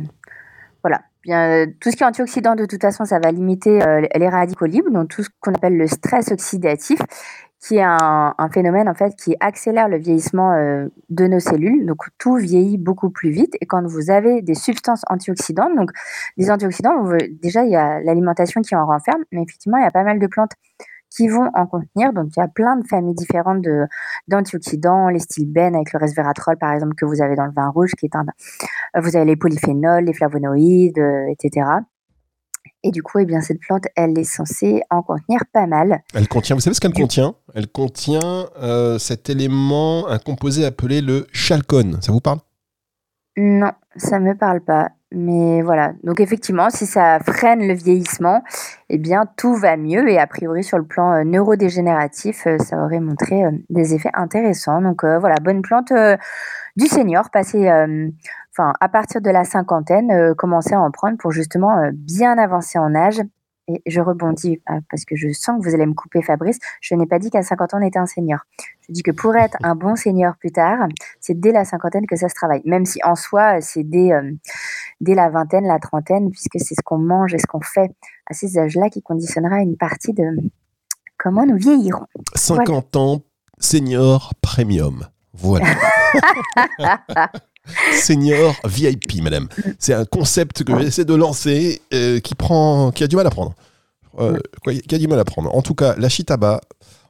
voilà. 0.83 1.01
Bien, 1.23 1.67
tout 1.81 1.93
ce 1.93 1.97
qui 1.97 2.03
est 2.03 2.07
antioxydant, 2.07 2.57
de 2.57 2.67
toute 2.67 2.83
façon, 2.83 3.05
ça 3.05 3.21
va 3.21 3.31
limiter 3.31 3.79
les 4.17 4.29
radicaux 4.29 4.67
libres, 4.67 4.91
donc 4.91 5.09
tout 5.09 5.23
ce 5.23 5.29
qu'on 5.41 5.55
appelle 5.55 5.77
le 5.77 5.87
stress 5.87 6.33
oxydatif 6.33 6.99
qui 7.63 7.77
est 7.77 7.83
un, 7.83 8.35
phénomène 8.53 8.89
en 8.89 8.95
fait 8.95 9.15
qui 9.15 9.37
accélère 9.39 9.89
le 9.89 9.97
vieillissement 9.97 10.53
euh, 10.53 10.89
de 11.11 11.27
nos 11.29 11.39
cellules. 11.39 11.87
Donc 11.87 11.99
tout 12.19 12.35
vieillit 12.35 12.77
beaucoup 12.77 13.11
plus 13.11 13.31
vite. 13.31 13.55
Et 13.61 13.67
quand 13.67 13.87
vous 13.87 14.11
avez 14.11 14.43
des 14.43 14.55
substances 14.55 15.03
antioxydantes, 15.09 15.75
donc 15.77 15.91
des 16.37 16.51
antioxydants, 16.51 17.05
déjà 17.41 17.65
il 17.65 17.71
y 17.71 17.77
a 17.77 18.01
l'alimentation 18.01 18.63
qui 18.63 18.75
en 18.75 18.85
renferme, 18.85 19.23
mais 19.31 19.43
effectivement 19.43 19.79
il 19.79 19.85
y 19.85 19.87
a 19.87 19.93
pas 19.93 20.03
mal 20.03 20.19
de 20.19 20.27
plantes 20.27 20.53
qui 21.09 21.29
vont 21.29 21.51
en 21.55 21.67
contenir. 21.67 22.13
Donc 22.13 22.31
il 22.37 22.41
y 22.41 22.43
a 22.43 22.49
plein 22.49 22.77
de 22.77 22.87
familles 22.87 23.15
différentes 23.15 23.63
de 23.63 23.87
d'antioxydants, 24.27 25.09
les 25.09 25.21
stilbènes 25.21 25.77
avec 25.77 25.93
le 25.93 26.01
resveratrol 26.01 26.57
par 26.59 26.73
exemple 26.73 26.95
que 26.97 27.05
vous 27.05 27.23
avez 27.23 27.37
dans 27.37 27.47
le 27.47 27.53
vin 27.53 27.69
rouge, 27.69 27.93
qui 27.97 28.07
est 28.07 28.17
un, 28.17 28.25
vous 29.01 29.15
avez 29.15 29.25
les 29.25 29.37
polyphénols, 29.37 30.05
les 30.05 30.15
flavonoïdes, 30.15 30.99
euh, 30.99 31.27
etc. 31.29 31.67
Et 32.85 32.91
du 32.91 33.03
coup, 33.03 33.21
eh 33.21 33.25
bien, 33.25 33.41
cette 33.41 33.61
plante, 33.61 33.85
elle 33.95 34.19
est 34.19 34.25
censée 34.25 34.83
en 34.91 35.03
contenir 35.03 35.43
pas 35.53 35.67
mal. 35.67 36.03
Elle 36.15 36.27
contient, 36.27 36.57
vous 36.57 36.61
savez 36.61 36.75
ce 36.75 36.81
qu'elle 36.81 36.93
contient? 36.93 37.35
Elle 37.55 37.69
contient 37.69 38.49
euh, 38.61 38.99
cet 38.99 39.31
élément, 39.31 40.09
un 40.09 40.19
composé 40.19 40.65
appelé 40.65 41.01
le 41.01 41.27
chalcone. 41.33 41.99
Ça 42.03 42.11
vous 42.11 42.21
parle? 42.21 42.39
Non, 43.37 43.71
ça 43.97 44.19
me 44.19 44.37
parle 44.37 44.63
pas. 44.63 44.91
Mais 45.13 45.63
voilà. 45.63 45.93
Donc 46.03 46.21
effectivement, 46.21 46.71
si 46.71 46.87
ça 46.87 47.21
freine 47.21 47.69
le 47.69 47.75
vieillissement, 47.75 48.43
eh 48.89 48.99
bien 48.99 49.27
tout 49.37 49.55
va 49.55 49.77
mieux. 49.77 50.09
Et 50.09 50.19
a 50.19 50.27
priori, 50.27 50.65
sur 50.65 50.79
le 50.79 50.85
plan 50.85 51.13
euh, 51.13 51.23
neurodégénératif, 51.23 52.47
euh, 52.47 52.59
ça 52.59 52.83
aurait 52.83 52.99
montré 52.99 53.43
des 53.71 53.95
effets 53.95 54.11
intéressants. 54.15 54.81
Donc 54.83 55.05
voilà, 55.05 55.37
bonne 55.41 55.63
plante 55.63 55.93
du 56.77 56.87
senior, 56.87 57.31
passer 57.31 57.71
enfin, 58.53 58.73
à 58.81 58.89
partir 58.89 59.21
de 59.21 59.31
la 59.31 59.45
cinquantaine, 59.45 60.11
euh, 60.11 60.35
commencer 60.35 60.75
à 60.75 60.81
en 60.81 60.91
prendre 60.91 61.17
pour 61.19 61.33
justement 61.33 61.79
euh, 61.79 61.91
bien 61.93 62.39
avancer 62.39 62.79
en 62.79 62.95
âge. 62.95 63.21
Et 63.69 63.81
je 63.87 64.01
rebondis 64.01 64.61
ah, 64.67 64.81
parce 64.91 65.05
que 65.05 65.15
je 65.15 65.33
sens 65.33 65.57
que 65.63 65.69
vous 65.69 65.75
allez 65.75 65.87
me 65.87 65.95
couper, 65.95 66.21
Fabrice. 66.21 66.59
Je 66.81 66.97
n'ai 66.97 67.07
pas 67.07 67.21
dit 67.21 67.31
qu'à 67.31 67.43
50 67.43 67.75
ans, 67.75 67.79
on 67.81 67.87
était 67.87 67.99
un 67.99 68.07
senior. 68.07 68.41
Je 68.89 68.93
dis 68.93 69.03
que 69.05 69.13
pour 69.13 69.37
être 69.37 69.57
un 69.63 69.77
bon 69.77 69.95
senior 69.95 70.35
plus 70.37 70.51
tard, 70.51 70.89
c'est 71.21 71.39
dès 71.39 71.53
la 71.53 71.65
cinquantaine 71.65 72.07
que 72.07 72.17
ça 72.17 72.29
se 72.29 72.35
travaille. 72.35 72.63
Même 72.65 72.85
si 72.85 72.99
en 73.05 73.15
soi, 73.15 73.61
c'est 73.61 73.85
dès, 73.85 74.13
euh, 74.13 74.33
dès 75.01 75.15
la 75.15 75.31
vingtaine, 75.31 75.65
la 75.65 75.79
trentaine, 75.79 76.31
puisque 76.31 76.59
c'est 76.59 76.75
ce 76.75 76.83
qu'on 76.85 76.99
mange 76.99 77.35
et 77.35 77.39
ce 77.39 77.47
qu'on 77.47 77.61
fait 77.61 77.91
à 78.27 78.35
ces 78.35 78.59
âges-là 78.59 78.91
qui 78.91 79.01
conditionnera 79.01 79.61
une 79.61 79.77
partie 79.77 80.13
de 80.13 80.25
comment 81.17 81.47
nous 81.47 81.57
vieillirons. 81.57 82.07
50 82.35 82.97
ans, 82.97 83.23
senior 83.59 84.33
premium. 84.43 85.07
Voilà. 85.35 85.67
Senior 87.93 88.55
VIP, 88.65 89.23
madame. 89.23 89.49
C'est 89.79 89.95
un 89.95 90.05
concept 90.05 90.65
que 90.65 90.79
j'essaie 90.81 91.05
de 91.05 91.15
lancer 91.15 91.81
euh, 91.95 92.21
qui, 92.21 92.35
prend, 92.35 92.91
qui 92.91 93.05
a 93.05 93.07
du 93.07 93.17
mal 93.17 93.27
à 93.27 93.31
prendre. 93.31 93.55
Euh, 94.19 94.39
qui 94.89 94.95
a 94.95 94.99
du 94.99 95.09
mal 95.09 95.19
à 95.19 95.25
prendre. 95.25 95.55
En 95.55 95.63
tout 95.63 95.75
cas, 95.75 95.95
la 95.97 96.09
chitaba 96.09 96.61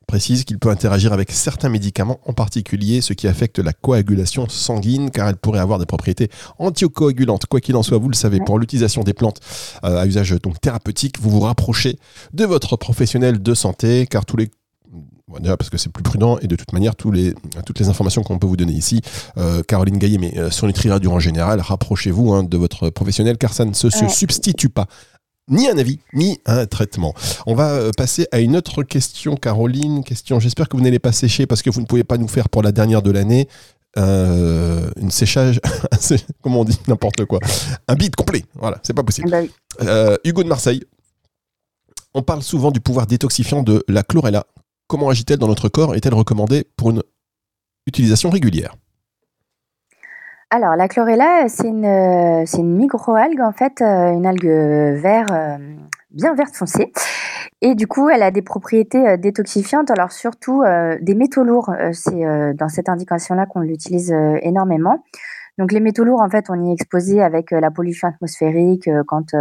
précise 0.06 0.44
qu'il 0.44 0.58
peut 0.58 0.68
interagir 0.68 1.12
avec 1.12 1.30
certains 1.30 1.68
médicaments, 1.68 2.20
en 2.26 2.32
particulier 2.32 3.00
ce 3.00 3.12
qui 3.12 3.26
affecte 3.26 3.58
la 3.58 3.72
coagulation 3.72 4.48
sanguine, 4.48 5.10
car 5.10 5.28
elle 5.28 5.36
pourrait 5.36 5.60
avoir 5.60 5.78
des 5.78 5.86
propriétés 5.86 6.28
anticoagulantes. 6.58 7.46
Quoi 7.46 7.60
qu'il 7.60 7.76
en 7.76 7.82
soit, 7.82 7.98
vous 7.98 8.08
le 8.08 8.14
savez, 8.14 8.38
pour 8.38 8.58
l'utilisation 8.58 9.02
des 9.02 9.14
plantes 9.14 9.40
euh, 9.84 10.00
à 10.00 10.06
usage 10.06 10.32
donc 10.42 10.60
thérapeutique, 10.60 11.18
vous 11.20 11.30
vous 11.30 11.40
rapprochez 11.40 11.98
de 12.34 12.44
votre 12.44 12.76
professionnel 12.76 13.42
de 13.42 13.54
santé, 13.54 14.06
car 14.06 14.26
tous 14.26 14.36
les 14.36 14.50
déjà 15.40 15.56
parce 15.56 15.70
que 15.70 15.78
c'est 15.78 15.90
plus 15.90 16.02
prudent 16.02 16.38
et 16.38 16.46
de 16.46 16.56
toute 16.56 16.72
manière 16.72 16.94
tous 16.96 17.10
les, 17.10 17.34
toutes 17.66 17.78
les 17.78 17.88
informations 17.88 18.22
qu'on 18.22 18.38
peut 18.38 18.46
vous 18.46 18.56
donner 18.56 18.72
ici, 18.72 19.00
euh, 19.38 19.62
Caroline 19.62 19.98
Gaillet, 19.98 20.18
mais 20.18 20.38
euh, 20.38 20.50
sur 20.50 20.66
Nutri 20.66 20.90
Radio 20.90 21.10
en 21.12 21.20
général, 21.20 21.60
rapprochez-vous 21.60 22.32
hein, 22.32 22.42
de 22.42 22.56
votre 22.56 22.90
professionnel 22.90 23.38
car 23.38 23.52
ça 23.52 23.64
ne 23.64 23.72
se, 23.72 23.88
substitue 23.90 24.68
pas 24.68 24.86
ni 25.48 25.68
un 25.68 25.76
avis, 25.76 25.98
ni 26.14 26.38
un 26.46 26.66
traitement. 26.66 27.14
On 27.46 27.54
va 27.54 27.70
euh, 27.70 27.90
passer 27.96 28.26
à 28.30 28.38
une 28.38 28.56
autre 28.56 28.84
question, 28.84 29.34
Caroline. 29.34 30.04
Question, 30.04 30.38
j'espère 30.38 30.68
que 30.68 30.76
vous 30.76 30.82
n'allez 30.82 31.00
pas 31.00 31.12
sécher 31.12 31.46
parce 31.46 31.62
que 31.62 31.70
vous 31.70 31.80
ne 31.80 31.86
pouvez 31.86 32.04
pas 32.04 32.16
nous 32.16 32.28
faire 32.28 32.48
pour 32.48 32.62
la 32.62 32.70
dernière 32.70 33.02
de 33.02 33.10
l'année. 33.10 33.48
une 33.96 35.10
séchage, 35.10 35.60
comment 36.42 36.60
on 36.60 36.64
dit, 36.64 36.78
n'importe 36.88 37.24
quoi. 37.24 37.40
Un 37.88 37.94
bide 37.94 38.14
complet, 38.14 38.44
voilà, 38.54 38.78
c'est 38.82 38.94
pas 38.94 39.02
possible. 39.02 39.30
Bah 39.30 40.16
Hugo 40.24 40.42
de 40.42 40.48
Marseille, 40.48 40.82
on 42.14 42.22
parle 42.22 42.42
souvent 42.42 42.70
du 42.70 42.80
pouvoir 42.80 43.06
détoxifiant 43.06 43.62
de 43.62 43.84
la 43.88 44.02
chlorella 44.02 44.46
Comment 44.92 45.08
agit-elle 45.08 45.38
dans 45.38 45.48
notre 45.48 45.70
corps 45.70 45.94
Est-elle 45.94 46.12
recommandée 46.12 46.66
pour 46.76 46.90
une 46.90 47.02
utilisation 47.86 48.28
régulière? 48.28 48.74
Alors, 50.50 50.76
la 50.76 50.86
chlorella, 50.86 51.48
c'est 51.48 51.68
une, 51.68 51.86
une 51.86 52.76
microalgue, 52.76 53.40
en 53.40 53.52
fait, 53.52 53.80
euh, 53.80 54.12
une 54.12 54.26
algue 54.26 54.44
vert, 54.44 55.28
euh, 55.32 55.56
bien 56.10 56.34
verte 56.34 56.54
foncée. 56.54 56.92
Et 57.62 57.74
du 57.74 57.86
coup, 57.86 58.10
elle 58.10 58.22
a 58.22 58.30
des 58.30 58.42
propriétés 58.42 59.08
euh, 59.08 59.16
détoxifiantes, 59.16 59.90
alors 59.90 60.12
surtout 60.12 60.62
des 61.00 61.14
métaux 61.14 61.42
lourds. 61.42 61.70
C'est 61.94 62.52
dans 62.52 62.68
cette 62.68 62.90
indication-là 62.90 63.46
qu'on 63.46 63.60
l'utilise 63.60 64.14
énormément. 64.42 65.02
Donc, 65.56 65.72
les 65.72 65.80
métaux 65.80 66.04
lourds, 66.04 66.20
en 66.20 66.28
fait, 66.28 66.50
on 66.50 66.66
y 66.66 66.68
est 66.68 66.74
exposé 66.74 67.22
avec 67.22 67.50
la 67.50 67.70
pollution 67.70 68.08
atmosphérique 68.08 68.90
quand 69.06 69.32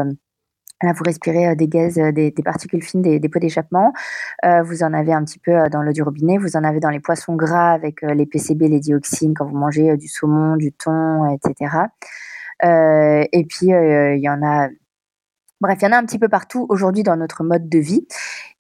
Là, 0.84 0.94
vous 0.94 1.04
respirez 1.04 1.50
euh, 1.50 1.56
des 1.56 1.68
gaz, 1.68 1.98
euh, 1.98 2.12
des, 2.12 2.32
particules 2.44 2.84
fines, 2.84 3.02
des, 3.02 3.30
pots 3.30 3.40
d'échappement. 3.40 3.94
Euh, 4.46 4.64
vous 4.64 4.84
en 4.84 4.94
avez 4.94 5.14
un 5.14 5.24
petit 5.24 5.40
peu 5.40 5.70
dans 5.70 5.82
l'eau 5.82 5.92
du 5.92 6.02
robinet. 6.02 6.38
Vous 6.38 6.56
en 6.56 6.64
avez 6.64 6.80
dans 6.80 6.90
les 6.90 7.00
poissons 7.00 7.36
gras 7.36 7.72
avec 7.72 8.02
les 8.02 8.26
PCB, 8.26 8.68
les 8.68 8.80
dioxines 8.80 9.34
quand 9.34 9.46
vous 9.46 9.58
mangez 9.58 9.96
du 9.98 10.08
saumon, 10.08 10.56
du 10.56 10.72
thon, 10.72 11.26
etc. 11.32 11.76
et 12.64 13.46
puis, 13.48 13.68
il 13.68 14.20
y 14.20 14.30
en 14.30 14.42
a. 14.44 14.70
Bref, 15.60 15.78
il 15.82 15.86
y 15.86 15.88
en 15.88 15.92
a 15.92 15.98
un 15.98 16.06
petit 16.06 16.18
peu 16.18 16.28
partout 16.28 16.66
aujourd'hui 16.70 17.04
dans 17.04 17.16
notre 17.16 17.44
mode 17.44 17.70
de 17.70 17.78
vie. 17.78 18.08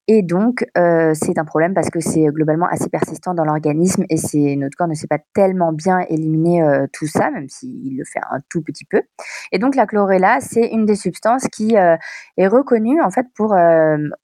Et 0.08 0.24
donc, 0.24 0.66
euh, 0.78 1.14
c'est 1.14 1.38
un 1.38 1.46
problème 1.46 1.74
parce 1.74 1.90
que 1.90 2.00
c'est 2.00 2.26
globalement 2.26 2.66
assez 2.66 2.90
persistant 2.90 3.34
dans 3.34 3.46
l'organisme 3.46 4.04
et 4.10 4.56
notre 4.56 4.76
corps 4.76 4.88
ne 4.88 4.96
sait 4.96 5.08
pas 5.08 5.20
tellement 5.34 5.72
bien 5.74 6.00
éliminer 6.10 6.64
euh, 6.64 6.88
tout 6.92 7.06
ça, 7.06 7.30
même 7.30 7.48
s'il 7.50 7.98
le 7.98 8.04
fait 8.04 8.20
un 8.32 8.40
tout 8.50 8.62
petit 8.62 8.84
peu. 8.84 9.04
Et 9.52 9.60
donc, 9.60 9.76
la 9.76 9.86
chlorella, 9.86 10.40
c'est 10.42 10.68
une 10.68 10.86
des 10.86 10.96
substances 10.96 11.48
qui 11.48 11.78
euh, 11.78 11.98
est 12.38 12.48
reconnue 12.48 13.02
en 13.02 13.12
fait 13.12 13.28
pour 13.36 13.56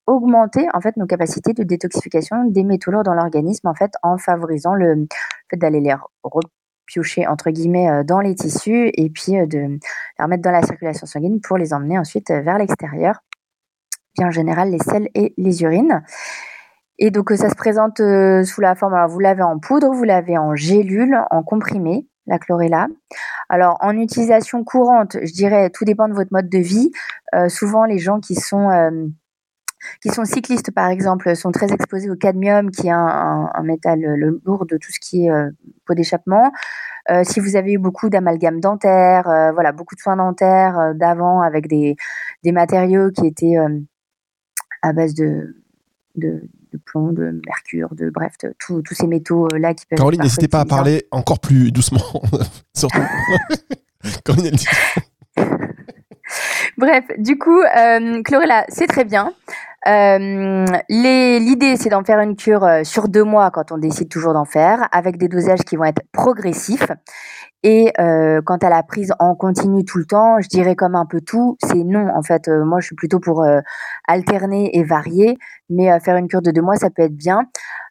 augmenter 0.08 0.68
en 0.74 0.82
fait 0.82 0.98
nos 0.98 1.06
capacités 1.06 1.54
de 1.54 1.64
détoxification 1.64 2.46
des 2.46 2.64
métaux 2.64 2.92
lourds 2.92 3.04
dans 3.04 3.14
l'organisme 3.14 3.68
en 3.68 3.76
fait 3.76 3.92
en 4.04 4.18
favorisant 4.18 4.74
le 4.74 5.06
fait 5.50 5.58
d'aller 5.58 5.80
les 5.80 5.96
repiocher 6.24 7.28
entre 7.28 7.52
guillemets 7.52 8.04
dans 8.04 8.20
les 8.20 8.36
tissus 8.36 8.90
et 8.94 9.10
puis 9.10 9.34
de 9.34 9.58
les 9.58 9.80
remettre 10.20 10.44
dans 10.44 10.52
la 10.52 10.64
circulation 10.64 11.06
sanguine 11.06 11.40
pour 11.42 11.58
les 11.58 11.74
emmener 11.74 12.00
ensuite 12.00 12.30
vers 12.30 12.58
l'extérieur 12.58 13.22
en 14.24 14.32
général 14.32 14.72
les 14.72 14.80
selles 14.80 15.10
et 15.16 15.34
les 15.38 15.64
urines. 15.64 16.04
Et 17.00 17.12
donc 17.12 17.32
ça 17.32 17.50
se 17.50 17.56
présente 17.56 18.00
euh, 18.00 18.44
sous 18.44 18.62
la 18.62 18.76
forme, 18.76 18.96
alors 18.96 19.10
vous 19.10 19.20
l'avez 19.20 19.44
en 19.44 19.60
poudre, 19.60 19.94
vous 19.94 20.04
l'avez 20.04 20.38
en 20.38 20.56
gélule, 20.56 21.20
en 21.30 21.44
comprimé, 21.44 22.08
la 22.26 22.40
chlorella. 22.40 22.88
Alors 23.50 23.78
en 23.82 23.96
utilisation 23.98 24.64
courante, 24.64 25.18
je 25.22 25.32
dirais, 25.32 25.70
tout 25.70 25.86
dépend 25.86 26.08
de 26.08 26.14
votre 26.14 26.32
mode 26.32 26.50
de 26.50 26.58
vie. 26.58 26.92
Euh, 27.36 27.50
souvent 27.50 27.86
les 27.86 28.00
gens 28.00 28.20
qui 28.20 28.34
sont 28.34 28.72
euh, 28.72 29.08
qui 30.02 30.10
sont 30.10 30.26
cyclistes, 30.26 30.72
par 30.72 30.90
exemple, 30.90 31.36
sont 31.36 31.52
très 31.52 31.72
exposés 31.72 32.10
au 32.10 32.16
cadmium, 32.16 32.72
qui 32.72 32.88
est 32.88 32.92
un, 32.92 33.48
métal 33.64 34.00
lourd 34.44 34.66
de 34.66 34.76
tout 34.76 34.92
ce 34.92 35.00
qui 35.00 35.28
est 35.28 35.32
peau 35.86 35.94
d'échappement. 35.94 36.52
si 37.24 37.40
vous 37.40 37.56
avez 37.56 37.74
eu 37.74 37.78
beaucoup 37.78 38.10
d'amalgame 38.10 38.60
dentaire, 38.60 39.52
voilà, 39.54 39.72
beaucoup 39.74 39.94
de 39.94 40.00
soins 40.00 40.18
dentaires 40.18 40.94
d'avant 40.96 41.42
avec 41.42 41.68
des, 41.68 41.96
des 42.44 42.52
matériaux 42.52 43.12
qui 43.12 43.28
étaient 43.28 43.56
à 44.88 44.94
base 44.94 45.14
de, 45.14 45.56
de, 46.16 46.42
plomb, 46.86 47.12
de 47.12 47.42
mercure, 47.46 47.94
de 47.96 48.10
bref, 48.10 48.34
tous 48.60 48.84
ces 48.92 49.08
métaux-là 49.08 49.70
euh, 49.70 49.74
qui 49.74 49.86
peuvent. 49.86 49.98
Caroline, 49.98 50.22
n'hésitez 50.22 50.48
pas 50.48 50.62
à 50.62 50.66
parler 50.66 51.08
encore 51.12 51.40
plus 51.40 51.72
doucement, 51.72 52.22
surtout. 52.76 53.02
Caroline, 54.24 54.56
Bref, 56.78 57.06
du 57.18 57.38
coup, 57.40 57.60
euh, 57.62 58.22
chlorella, 58.22 58.66
c'est 58.70 58.88
très 58.88 59.04
bien. 59.04 59.34
Euh, 59.88 60.66
l'idée, 60.90 61.76
c'est 61.78 61.90
d'en 61.90 62.04
faire 62.04 62.20
une 62.20 62.36
cure 62.36 62.64
euh, 62.64 62.84
sur 62.84 63.08
deux 63.08 63.24
mois 63.24 63.52
quand 63.52 63.72
on 63.72 63.78
décide 63.78 64.10
toujours 64.10 64.34
d'en 64.34 64.46
faire, 64.46 64.88
avec 64.92 65.18
des 65.18 65.28
dosages 65.28 65.62
qui 65.62 65.76
vont 65.76 65.86
être 65.86 66.02
progressifs. 66.12 66.92
Et 67.64 67.92
euh, 68.00 68.42
quant 68.44 68.58
à 68.58 68.70
la 68.70 68.84
prise 68.84 69.14
en 69.20 69.34
continu 69.34 69.84
tout 69.84 69.98
le 69.98 70.06
temps, 70.06 70.40
je 70.40 70.48
dirais 70.48 70.76
comme 70.76 70.96
un 70.96 71.06
peu 71.06 71.22
tout, 71.22 71.58
c'est 71.64 71.84
non. 71.84 72.08
En 72.16 72.22
fait, 72.22 72.48
euh, 72.48 72.64
moi, 72.64 72.80
je 72.82 72.88
suis 72.88 72.96
plutôt 72.96 73.20
pour 73.20 73.44
euh, 73.44 73.62
alterner 74.08 74.78
et 74.78 74.84
varier, 74.84 75.38
mais 75.70 76.00
faire 76.00 76.18
une 76.18 76.28
cure 76.28 76.44
de 76.44 76.52
deux 76.52 76.62
mois, 76.62 76.76
ça 76.76 76.90
peut 76.92 77.02
être 77.02 77.16
bien. 77.16 77.46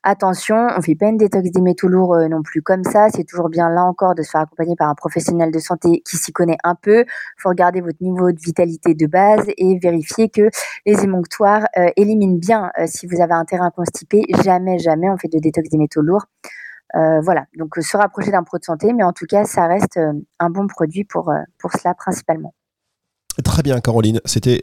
Attention, 0.04 0.68
on 0.76 0.80
fait 0.82 0.94
pas 0.94 1.06
une 1.06 1.16
détox 1.16 1.50
des 1.50 1.60
métaux 1.60 1.88
lourds 1.88 2.16
non 2.30 2.42
plus 2.42 2.62
comme 2.62 2.84
ça. 2.84 3.08
C'est 3.10 3.24
toujours 3.24 3.48
bien 3.48 3.68
là 3.68 3.82
encore 3.82 4.14
de 4.14 4.22
se 4.22 4.30
faire 4.30 4.42
accompagner 4.42 4.76
par 4.76 4.88
un 4.88 4.94
professionnel 4.94 5.50
de 5.50 5.58
santé 5.58 6.00
qui 6.08 6.16
s'y 6.16 6.32
connaît 6.32 6.58
un 6.62 6.76
peu. 6.76 7.04
faut 7.36 7.48
regarder 7.48 7.80
votre 7.80 8.00
niveau 8.00 8.30
de 8.30 8.38
vitalité 8.38 8.94
de 8.94 9.06
base 9.06 9.44
et 9.58 9.78
vérifier 9.80 10.28
que 10.28 10.48
les 10.86 11.02
émonctoires 11.02 11.66
éliminent 11.96 12.38
bien. 12.38 12.70
si 12.86 13.08
vous 13.08 13.20
avez 13.20 13.34
un 13.34 13.44
terrain 13.44 13.70
constipé, 13.70 14.22
jamais, 14.44 14.78
jamais 14.78 15.10
on 15.10 15.16
fait 15.16 15.28
de 15.28 15.40
détox 15.40 15.68
des 15.68 15.78
métaux 15.78 16.02
lourds. 16.02 16.26
Euh, 16.94 17.20
voilà, 17.20 17.46
donc 17.58 17.76
euh, 17.76 17.82
se 17.82 17.96
rapprocher 17.96 18.30
d'un 18.30 18.44
pro 18.44 18.58
de 18.58 18.64
santé, 18.64 18.92
mais 18.92 19.02
en 19.02 19.12
tout 19.12 19.26
cas, 19.26 19.44
ça 19.44 19.66
reste 19.66 19.96
euh, 19.96 20.12
un 20.38 20.50
bon 20.50 20.66
produit 20.66 21.04
pour, 21.04 21.32
pour 21.58 21.72
cela 21.72 21.94
principalement. 21.94 22.54
Très 23.44 23.62
bien, 23.62 23.80
Caroline. 23.80 24.20
C'était 24.24 24.62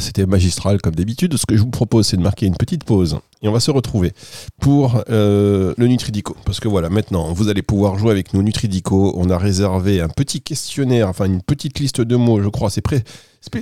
c'était 0.00 0.26
magistral 0.26 0.80
comme 0.80 0.94
d'habitude. 0.94 1.36
Ce 1.36 1.46
que 1.46 1.56
je 1.56 1.62
vous 1.62 1.70
propose, 1.70 2.08
c'est 2.08 2.16
de 2.16 2.22
marquer 2.22 2.46
une 2.46 2.56
petite 2.56 2.84
pause 2.84 3.20
et 3.42 3.48
on 3.48 3.52
va 3.52 3.60
se 3.60 3.70
retrouver 3.70 4.12
pour 4.60 5.02
le 5.08 5.74
Nutridico. 5.78 6.36
Parce 6.44 6.60
que 6.60 6.68
voilà, 6.68 6.88
maintenant, 6.88 7.32
vous 7.32 7.48
allez 7.48 7.62
pouvoir 7.62 7.98
jouer 7.98 8.10
avec 8.10 8.34
nous 8.34 8.42
Nutridico. 8.42 9.14
On 9.16 9.30
a 9.30 9.38
réservé 9.38 10.00
un 10.00 10.08
petit 10.08 10.40
questionnaire, 10.40 11.08
enfin 11.08 11.26
une 11.26 11.42
petite 11.42 11.78
liste 11.78 12.00
de 12.00 12.16
mots, 12.16 12.42
je 12.42 12.48
crois. 12.48 12.70
C'est 12.70 12.80
prêt 12.80 13.04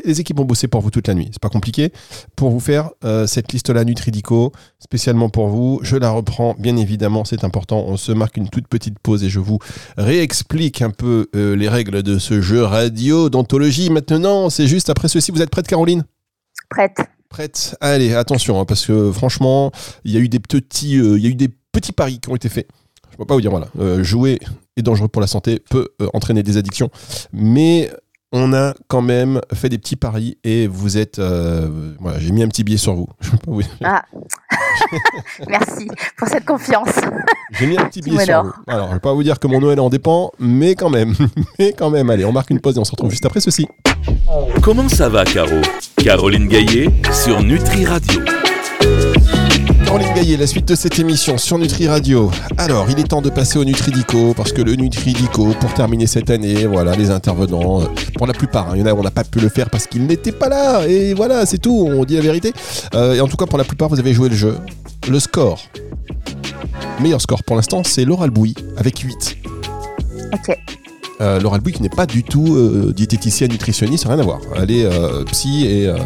les 0.04 0.20
équipes 0.20 0.40
ont 0.40 0.44
bossé 0.44 0.68
pour 0.68 0.80
vous 0.80 0.90
toute 0.90 1.08
la 1.08 1.14
nuit, 1.14 1.28
c'est 1.32 1.40
pas 1.40 1.48
compliqué. 1.48 1.92
Pour 2.36 2.50
vous 2.50 2.60
faire 2.60 2.90
euh, 3.04 3.26
cette 3.26 3.52
liste-là 3.52 3.84
Nutridico, 3.84 4.52
spécialement 4.78 5.28
pour 5.28 5.48
vous, 5.48 5.80
je 5.82 5.96
la 5.96 6.10
reprends, 6.10 6.54
bien 6.58 6.76
évidemment, 6.76 7.24
c'est 7.24 7.44
important. 7.44 7.84
On 7.86 7.96
se 7.96 8.12
marque 8.12 8.36
une 8.36 8.48
toute 8.48 8.68
petite 8.68 8.98
pause 8.98 9.24
et 9.24 9.28
je 9.28 9.40
vous 9.40 9.58
réexplique 9.96 10.82
un 10.82 10.90
peu 10.90 11.28
euh, 11.34 11.56
les 11.56 11.68
règles 11.68 12.02
de 12.02 12.18
ce 12.18 12.40
jeu 12.40 12.62
radio 12.62 13.28
d'anthologie. 13.28 13.90
Maintenant, 13.90 14.50
c'est 14.50 14.66
juste 14.66 14.90
après 14.90 15.08
ceci. 15.08 15.30
Vous 15.30 15.42
êtes 15.42 15.50
prête, 15.50 15.66
Caroline? 15.66 16.04
Prête. 16.70 17.13
Prête 17.34 17.76
Allez, 17.80 18.14
attention, 18.14 18.60
hein, 18.60 18.64
parce 18.64 18.86
que 18.86 19.10
franchement, 19.10 19.72
il 20.04 20.12
y 20.12 20.16
a 20.16 20.20
eu 20.20 20.28
des 20.28 20.38
petits, 20.38 21.00
euh, 21.00 21.18
il 21.18 21.24
y 21.24 21.26
a 21.26 21.30
eu 21.30 21.34
des 21.34 21.48
petits 21.48 21.90
paris 21.90 22.20
qui 22.20 22.28
ont 22.28 22.36
été 22.36 22.48
faits. 22.48 22.68
Je 23.10 23.16
peux 23.16 23.24
pas 23.24 23.34
vous 23.34 23.40
dire, 23.40 23.50
voilà, 23.50 23.66
euh, 23.80 24.04
jouer 24.04 24.38
est 24.76 24.82
dangereux 24.82 25.08
pour 25.08 25.20
la 25.20 25.26
santé, 25.26 25.60
peut 25.68 25.88
euh, 26.00 26.06
entraîner 26.14 26.44
des 26.44 26.58
addictions, 26.58 26.90
mais 27.32 27.90
on 28.30 28.52
a 28.52 28.74
quand 28.88 29.00
même 29.00 29.40
fait 29.52 29.68
des 29.68 29.78
petits 29.78 29.94
paris 29.94 30.38
et 30.42 30.66
vous 30.66 30.98
êtes, 30.98 31.20
euh, 31.20 31.94
voilà, 32.00 32.18
j'ai 32.18 32.32
mis 32.32 32.42
un 32.42 32.48
petit 32.48 32.64
billet 32.64 32.76
sur 32.76 32.94
vous. 32.94 33.08
Je 33.20 33.30
peux 33.30 33.36
pas 33.38 33.50
vous 33.50 33.62
dire. 33.62 33.70
Ah. 33.82 34.04
Merci 35.48 35.88
pour 36.16 36.28
cette 36.28 36.44
confiance. 36.44 37.00
J'ai 37.52 37.66
mis 37.66 37.78
un 37.78 37.86
petit 37.86 38.00
billet 38.00 38.24
sur 38.24 38.42
vous. 38.42 38.52
Alors, 38.66 38.88
je 38.88 38.94
vais 38.94 39.00
pas 39.00 39.12
vous 39.12 39.22
dire 39.22 39.38
que 39.38 39.46
mon 39.46 39.60
Noël 39.60 39.78
en 39.78 39.88
dépend, 39.88 40.32
mais 40.40 40.74
quand 40.74 40.90
même, 40.90 41.14
mais 41.58 41.72
quand 41.72 41.90
même. 41.90 42.10
Allez, 42.10 42.24
on 42.24 42.32
marque 42.32 42.50
une 42.50 42.60
pause 42.60 42.76
et 42.76 42.80
on 42.80 42.84
se 42.84 42.90
retrouve 42.90 43.10
juste 43.10 43.24
après 43.24 43.40
ceci. 43.40 43.68
Comment 44.62 44.88
ça 44.88 45.08
va, 45.08 45.24
Caro? 45.24 45.60
Caroline 46.04 46.48
Gaillet 46.48 46.90
sur 47.24 47.42
Nutri 47.42 47.86
Radio. 47.86 48.20
Caroline 49.86 50.12
Gaillet, 50.14 50.36
la 50.36 50.46
suite 50.46 50.68
de 50.68 50.74
cette 50.74 50.98
émission 50.98 51.38
sur 51.38 51.56
Nutri 51.56 51.88
Radio. 51.88 52.30
Alors, 52.58 52.90
il 52.90 52.98
est 52.98 53.08
temps 53.08 53.22
de 53.22 53.30
passer 53.30 53.58
au 53.58 53.64
Nutridico, 53.64 54.34
parce 54.34 54.52
que 54.52 54.60
le 54.60 54.74
Nutridico, 54.74 55.54
pour 55.58 55.72
terminer 55.72 56.06
cette 56.06 56.28
année, 56.28 56.66
voilà, 56.66 56.94
les 56.94 57.10
intervenants, 57.10 57.80
euh, 57.80 57.86
pour 58.18 58.26
la 58.26 58.34
plupart, 58.34 58.68
hein, 58.68 58.72
il 58.74 58.80
y 58.80 58.82
en 58.82 58.86
a, 58.86 58.92
on 58.92 59.02
n'a 59.02 59.10
pas 59.10 59.24
pu 59.24 59.40
le 59.40 59.48
faire 59.48 59.70
parce 59.70 59.86
qu'ils 59.86 60.04
n'étaient 60.06 60.30
pas 60.30 60.50
là, 60.50 60.86
et 60.86 61.14
voilà, 61.14 61.46
c'est 61.46 61.56
tout, 61.56 61.88
on 61.90 62.04
dit 62.04 62.16
la 62.16 62.20
vérité. 62.20 62.52
Euh, 62.94 63.14
et 63.14 63.22
en 63.22 63.26
tout 63.26 63.38
cas, 63.38 63.46
pour 63.46 63.56
la 63.56 63.64
plupart, 63.64 63.88
vous 63.88 63.98
avez 63.98 64.12
joué 64.12 64.28
le 64.28 64.36
jeu. 64.36 64.58
Le 65.08 65.18
score, 65.18 65.62
meilleur 67.00 67.22
score 67.22 67.42
pour 67.44 67.56
l'instant, 67.56 67.82
c'est 67.82 68.04
Laura 68.04 68.24
Albouy, 68.24 68.54
avec 68.76 68.98
8. 68.98 69.38
Ok. 70.34 70.83
Euh, 71.24 71.40
Laura 71.40 71.58
qui 71.58 71.82
n'est 71.82 71.88
pas 71.88 72.04
du 72.06 72.22
tout 72.22 72.54
euh, 72.54 72.92
diététicienne 72.94 73.50
nutritionniste, 73.50 74.04
rien 74.04 74.18
à 74.18 74.22
voir. 74.22 74.40
Elle 74.56 74.70
est 74.70 74.84
euh, 74.84 75.24
psy 75.24 75.66
et 75.66 75.86
euh, 75.86 75.96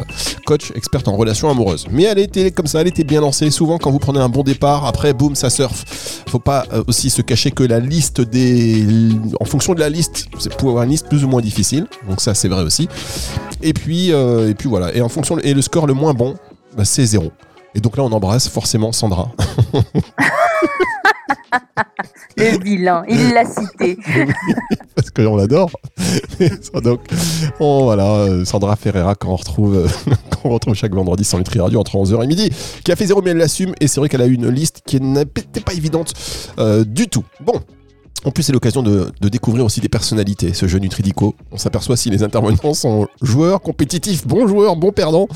coach 0.47 0.71
experte 0.77 1.09
en 1.09 1.17
relations 1.17 1.51
amoureuses. 1.51 1.87
Mais 1.91 2.05
elle 2.05 2.19
était 2.19 2.53
comme 2.53 2.67
ça, 2.67 2.81
elle 2.83 2.87
était 2.87 3.03
bien 3.05 3.21
lancée. 3.21 3.51
Souvent, 3.51 3.79
quand 3.79 3.91
vous 3.91 3.99
prenez 3.99 4.21
un 4.21 4.29
bon 4.29 4.45
départ, 4.45 4.87
après, 4.87 5.13
boum, 5.13 5.35
ça 5.35 5.51
surfe. 5.51 6.23
Faut 6.29 6.39
pas 6.39 6.67
euh, 6.73 6.85
aussi 6.87 7.11
se 7.11 7.23
cacher 7.23 7.51
que 7.51 7.65
la 7.65 7.81
liste 7.81 8.21
des. 8.21 8.87
En 9.41 9.45
fonction 9.45 9.75
de 9.75 9.81
la 9.81 9.89
liste, 9.89 10.27
c'est 10.39 10.55
pour 10.55 10.71
avoir 10.71 10.85
une 10.85 10.91
liste 10.91 11.09
plus 11.09 11.25
ou 11.25 11.29
moins 11.29 11.41
difficile. 11.41 11.87
Donc, 12.09 12.21
ça, 12.21 12.35
c'est 12.35 12.49
vrai 12.49 12.63
aussi. 12.63 12.89
Et 13.61 13.73
puis, 13.73 14.11
et 14.11 14.55
puis 14.57 14.69
voilà. 14.69 14.95
Et 14.95 15.01
en 15.01 15.09
fonction. 15.09 15.39
Et 15.39 15.53
le 15.53 15.63
score 15.63 15.87
le 15.87 15.95
moins 15.95 16.15
bon, 16.15 16.37
bah, 16.77 16.85
c'est 16.85 17.05
zéro. 17.05 17.33
Et 17.75 17.81
donc 17.81 17.97
là, 17.97 18.05
on 18.05 18.13
embrasse 18.13 18.49
forcément 18.49 18.93
Sandra. 18.93 19.31
Le 22.37 22.63
vilain, 22.63 23.03
il 23.09 23.33
l'a 23.33 23.45
cité. 23.45 23.99
parce 24.95 25.11
qu'on 25.11 25.37
l'adore. 25.37 25.71
Donc, 26.83 27.01
on, 27.61 27.85
voilà, 27.85 28.05
euh, 28.05 28.45
Sandra 28.45 28.77
Ferreira 28.77 29.15
qu'on 29.15 29.37
retrouve, 29.37 29.91
qu'on 30.41 30.51
retrouve 30.51 30.75
chaque 30.75 30.95
vendredi 30.95 31.25
sur 31.25 31.39
Nutri 31.39 31.61
Radio 31.61 31.81
entre 31.81 31.97
11h 31.97 32.23
et 32.25 32.27
midi, 32.27 32.51
qui 32.85 32.93
a 32.93 32.97
fait 32.97 33.07
zéro 33.07 33.23
mais 33.23 33.31
elle 33.31 33.39
l'assume 33.39 33.75
et 33.81 33.89
c'est 33.89 34.01
vrai 34.01 34.09
qu'elle 34.09 34.23
a 34.23 34.27
eu 34.27 34.35
une 34.35 34.49
liste 34.49 34.83
qui 34.87 35.01
n'était 35.01 35.61
pas 35.61 35.75
évidente 35.75 36.15
euh, 36.59 36.85
du 36.85 37.09
tout. 37.09 37.25
Bon. 37.41 37.61
En 38.25 38.33
plus, 38.33 38.43
c'est 38.43 38.53
l'occasion 38.53 38.83
de, 38.83 39.13
de 39.21 39.29
découvrir 39.29 39.65
aussi 39.65 39.81
des 39.81 39.89
personnalités, 39.89 40.53
ce 40.53 40.67
jeu 40.67 40.81
Nutridico. 40.81 41.37
On 41.53 41.57
s'aperçoit 41.57 41.97
si 41.97 42.11
les 42.11 42.25
intervenants 42.25 42.75
sont 42.75 43.07
joueurs, 43.23 43.61
compétitifs, 43.61 44.27
bons 44.27 44.49
joueurs, 44.49 44.75
bons 44.75 44.91
perdants. 44.91 45.29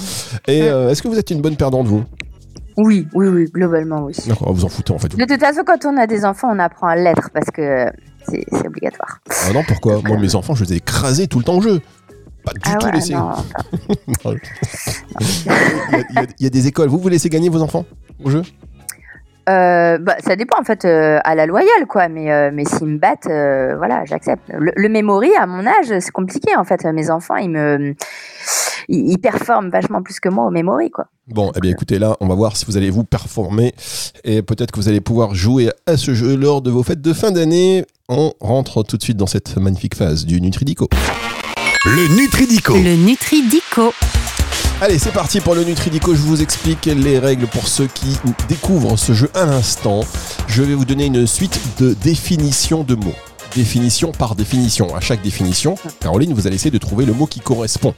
Et 0.48 0.62
euh, 0.62 0.90
est-ce 0.90 1.00
que 1.00 1.06
vous 1.06 1.16
êtes 1.16 1.30
une 1.30 1.40
bonne 1.40 1.54
perdante, 1.54 1.86
vous? 1.86 2.02
Oui, 2.78 3.06
oui, 3.14 3.28
oui, 3.28 3.44
globalement, 3.52 4.02
oui. 4.04 4.14
D'accord, 4.26 4.52
vous 4.52 4.64
en 4.64 4.68
foutez 4.68 4.92
en 4.92 4.98
fait. 4.98 5.12
vous. 5.12 5.18
De 5.18 5.24
toute 5.24 5.40
façon, 5.40 5.62
quand 5.66 5.84
on 5.84 5.96
a 5.96 6.06
des 6.06 6.24
enfants, 6.24 6.48
on 6.50 6.58
apprend 6.58 6.86
à 6.88 6.96
l'être 6.96 7.30
parce 7.34 7.50
que 7.50 7.86
c'est 8.28 8.44
c'est 8.50 8.66
obligatoire. 8.66 9.18
Ah 9.48 9.52
non, 9.52 9.62
pourquoi? 9.66 10.00
Moi, 10.04 10.16
mes 10.18 10.34
enfants, 10.34 10.54
je 10.54 10.64
les 10.64 10.74
ai 10.74 10.76
écrasés 10.76 11.26
tout 11.26 11.38
le 11.38 11.44
temps 11.44 11.56
au 11.58 11.62
jeu. 11.62 11.80
Pas 12.44 12.52
du 12.54 12.60
Ah 12.64 12.76
tout 12.76 12.86
ouais, 12.86 12.92
laissé. 12.92 13.14
non. 13.14 13.30
Non. 14.24 14.34
il, 15.20 15.46
y 15.46 15.96
a, 15.98 16.02
il 16.10 16.14
y 16.14 16.18
a- 16.18 16.26
il 16.38 16.44
y 16.44 16.46
a 16.46 16.50
des 16.50 16.66
écoles. 16.66 16.88
Vous, 16.88 16.98
vous 16.98 17.08
laissez 17.08 17.28
gagner 17.28 17.48
vos 17.48 17.62
enfants 17.62 17.84
au 18.24 18.30
jeu? 18.30 18.42
Euh, 19.48 19.98
bah, 19.98 20.14
ça 20.20 20.36
dépend 20.36 20.60
en 20.60 20.64
fait 20.64 20.84
euh, 20.84 21.18
à 21.24 21.34
la 21.34 21.46
loyale 21.46 21.86
quoi, 21.88 22.08
mais 22.08 22.30
euh, 22.32 22.50
mais 22.54 22.64
s'ils 22.64 22.86
me 22.86 22.98
battent, 22.98 23.26
euh, 23.26 23.74
voilà, 23.76 24.04
j'accepte. 24.04 24.42
Le, 24.56 24.70
le 24.76 24.88
memory 24.88 25.30
à 25.36 25.46
mon 25.46 25.66
âge, 25.66 25.86
c'est 25.98 26.10
compliqué 26.12 26.54
en 26.56 26.62
fait. 26.64 26.84
Mes 26.84 27.10
enfants, 27.10 27.34
ils 27.36 27.50
me 27.50 27.94
ils, 28.88 29.12
ils 29.12 29.18
performent 29.18 29.70
vachement 29.70 30.02
plus 30.02 30.20
que 30.20 30.28
moi 30.28 30.46
au 30.46 30.50
memory 30.50 30.90
quoi. 30.90 31.06
Bon, 31.28 31.52
eh 31.54 31.60
bien 31.60 31.70
écoutez, 31.70 31.98
là, 31.98 32.16
on 32.20 32.26
va 32.26 32.34
voir 32.34 32.56
si 32.56 32.66
vous 32.66 32.76
allez 32.76 32.90
vous 32.90 33.04
performer 33.04 33.74
et 34.24 34.42
peut-être 34.42 34.72
que 34.72 34.80
vous 34.80 34.88
allez 34.88 35.00
pouvoir 35.00 35.34
jouer 35.34 35.70
à 35.86 35.96
ce 35.96 36.14
jeu 36.14 36.36
lors 36.36 36.62
de 36.62 36.70
vos 36.70 36.82
fêtes 36.82 37.00
de 37.00 37.12
fin 37.12 37.30
d'année. 37.30 37.84
On 38.08 38.32
rentre 38.40 38.82
tout 38.82 38.96
de 38.96 39.02
suite 39.02 39.16
dans 39.16 39.28
cette 39.28 39.56
magnifique 39.56 39.94
phase 39.94 40.26
du 40.26 40.40
Nutridico. 40.40 40.88
Le 41.84 42.08
Nutridico. 42.16 42.74
Le 42.74 42.96
Nutridico. 42.96 43.92
Allez, 44.80 44.98
c'est 44.98 45.12
parti 45.12 45.40
pour 45.40 45.54
le 45.54 45.62
Nutridico. 45.62 46.12
Je 46.12 46.20
vous 46.20 46.42
explique 46.42 46.86
les 46.86 47.20
règles 47.20 47.46
pour 47.46 47.68
ceux 47.68 47.86
qui 47.86 48.18
découvrent 48.48 48.96
ce 48.96 49.12
jeu 49.12 49.30
à 49.32 49.46
l'instant. 49.46 50.00
Je 50.48 50.62
vais 50.64 50.74
vous 50.74 50.84
donner 50.84 51.06
une 51.06 51.26
suite 51.26 51.60
de 51.78 51.94
définitions 51.94 52.82
de 52.82 52.96
mots. 52.96 53.14
Définition 53.54 54.10
par 54.10 54.34
définition. 54.34 54.94
À 54.94 55.00
chaque 55.00 55.22
définition, 55.22 55.76
Caroline, 56.00 56.34
vous 56.34 56.46
allez 56.48 56.56
essayer 56.56 56.70
de 56.72 56.78
trouver 56.78 57.04
le 57.04 57.12
mot 57.12 57.26
qui 57.26 57.38
correspond. 57.38 57.94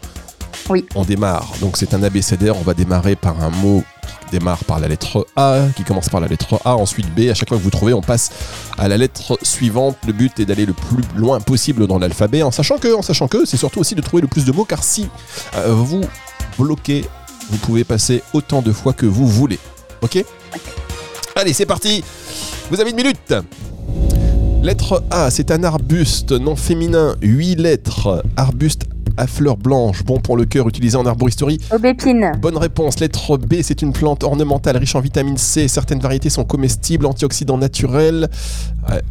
Oui. 0.69 0.87
On 0.95 1.05
démarre. 1.05 1.53
Donc 1.61 1.77
c'est 1.77 1.95
un 1.95 2.03
abécédaire. 2.03 2.57
On 2.57 2.63
va 2.63 2.75
démarrer 2.75 3.17
par 3.17 3.43
un 3.43 3.51
mot 3.51 3.83
qui 4.03 4.39
démarre 4.39 4.65
par 4.65 4.81
la 4.81 4.89
lettre 4.89 5.27
A, 5.37 5.61
qui 5.77 5.85
commence 5.85 6.09
par 6.09 6.21
la 6.21 6.29
lettre 6.29 6.61
A, 6.65 6.77
ensuite 6.77 7.13
B. 7.15 7.31
À 7.31 7.35
chaque 7.35 7.49
fois 7.49 7.59
que 7.59 7.63
vous 7.63 7.71
trouvez, 7.71 7.93
on 7.93 8.01
passe 8.01 8.31
à 8.79 8.89
la 8.89 8.97
lettre 8.97 9.39
suivante. 9.43 9.97
Le 10.07 10.13
but 10.13 10.39
est 10.41 10.47
d'aller 10.47 10.67
le 10.67 10.73
plus 10.73 11.03
loin 11.17 11.41
possible 11.41 11.87
dans 11.87 11.99
l'alphabet, 11.99 12.43
en 12.43 12.51
sachant 12.51 12.79
que, 12.79 12.95
en 12.95 13.03
sachant 13.03 13.29
que, 13.29 13.45
c'est 13.45 13.57
surtout 13.57 13.81
aussi 13.81 13.95
de 13.95 14.01
trouver 14.01 14.23
le 14.23 14.29
plus 14.29 14.45
de 14.45 14.53
mots, 14.53 14.65
car 14.65 14.83
si 14.83 15.09
euh, 15.57 15.75
vous 15.75 16.03
bloquez, 16.59 17.05
vous 17.51 17.59
pouvez 17.59 17.85
passer 17.85 18.23
autant 18.33 18.63
de 18.63 18.73
fois 18.73 18.93
que 18.93 19.07
vous 19.07 19.27
voulez. 19.27 19.59
Ok? 20.03 20.25
Allez, 21.37 21.53
c'est 21.53 21.67
parti. 21.67 22.03
Vous 22.71 22.81
avez 22.81 22.91
une 22.91 22.97
minute. 22.97 23.35
Lettre 24.63 25.03
A, 25.11 25.31
c'est 25.31 25.51
un 25.51 25.63
arbuste, 25.63 26.33
nom 26.33 26.57
féminin, 26.57 27.17
8 27.21 27.57
lettres. 27.57 28.25
Arbuste 28.37 28.85
à 29.17 29.27
fleurs 29.27 29.57
blanches, 29.57 30.05
bon 30.05 30.21
pour 30.21 30.37
le 30.37 30.45
cœur, 30.45 30.69
utilisé 30.69 30.97
en 30.97 31.07
arboristerie. 31.07 31.61
Aubépine, 31.73 32.33
Bonne 32.41 32.57
réponse. 32.57 33.01
Lettre 33.01 33.37
B, 33.37 33.57
c'est 33.63 33.83
une 33.83 33.93
plante 33.93 34.25
ornementale 34.25 34.77
riche 34.77 34.95
en 34.95 35.01
vitamine 35.01 35.37
C. 35.37 35.69
Certaines 35.69 36.01
variétés 36.01 36.31
sont 36.31 36.45
comestibles, 36.45 37.07
antioxydants 37.07 37.59
naturels. 37.59 38.29
Ouais. 38.89 39.03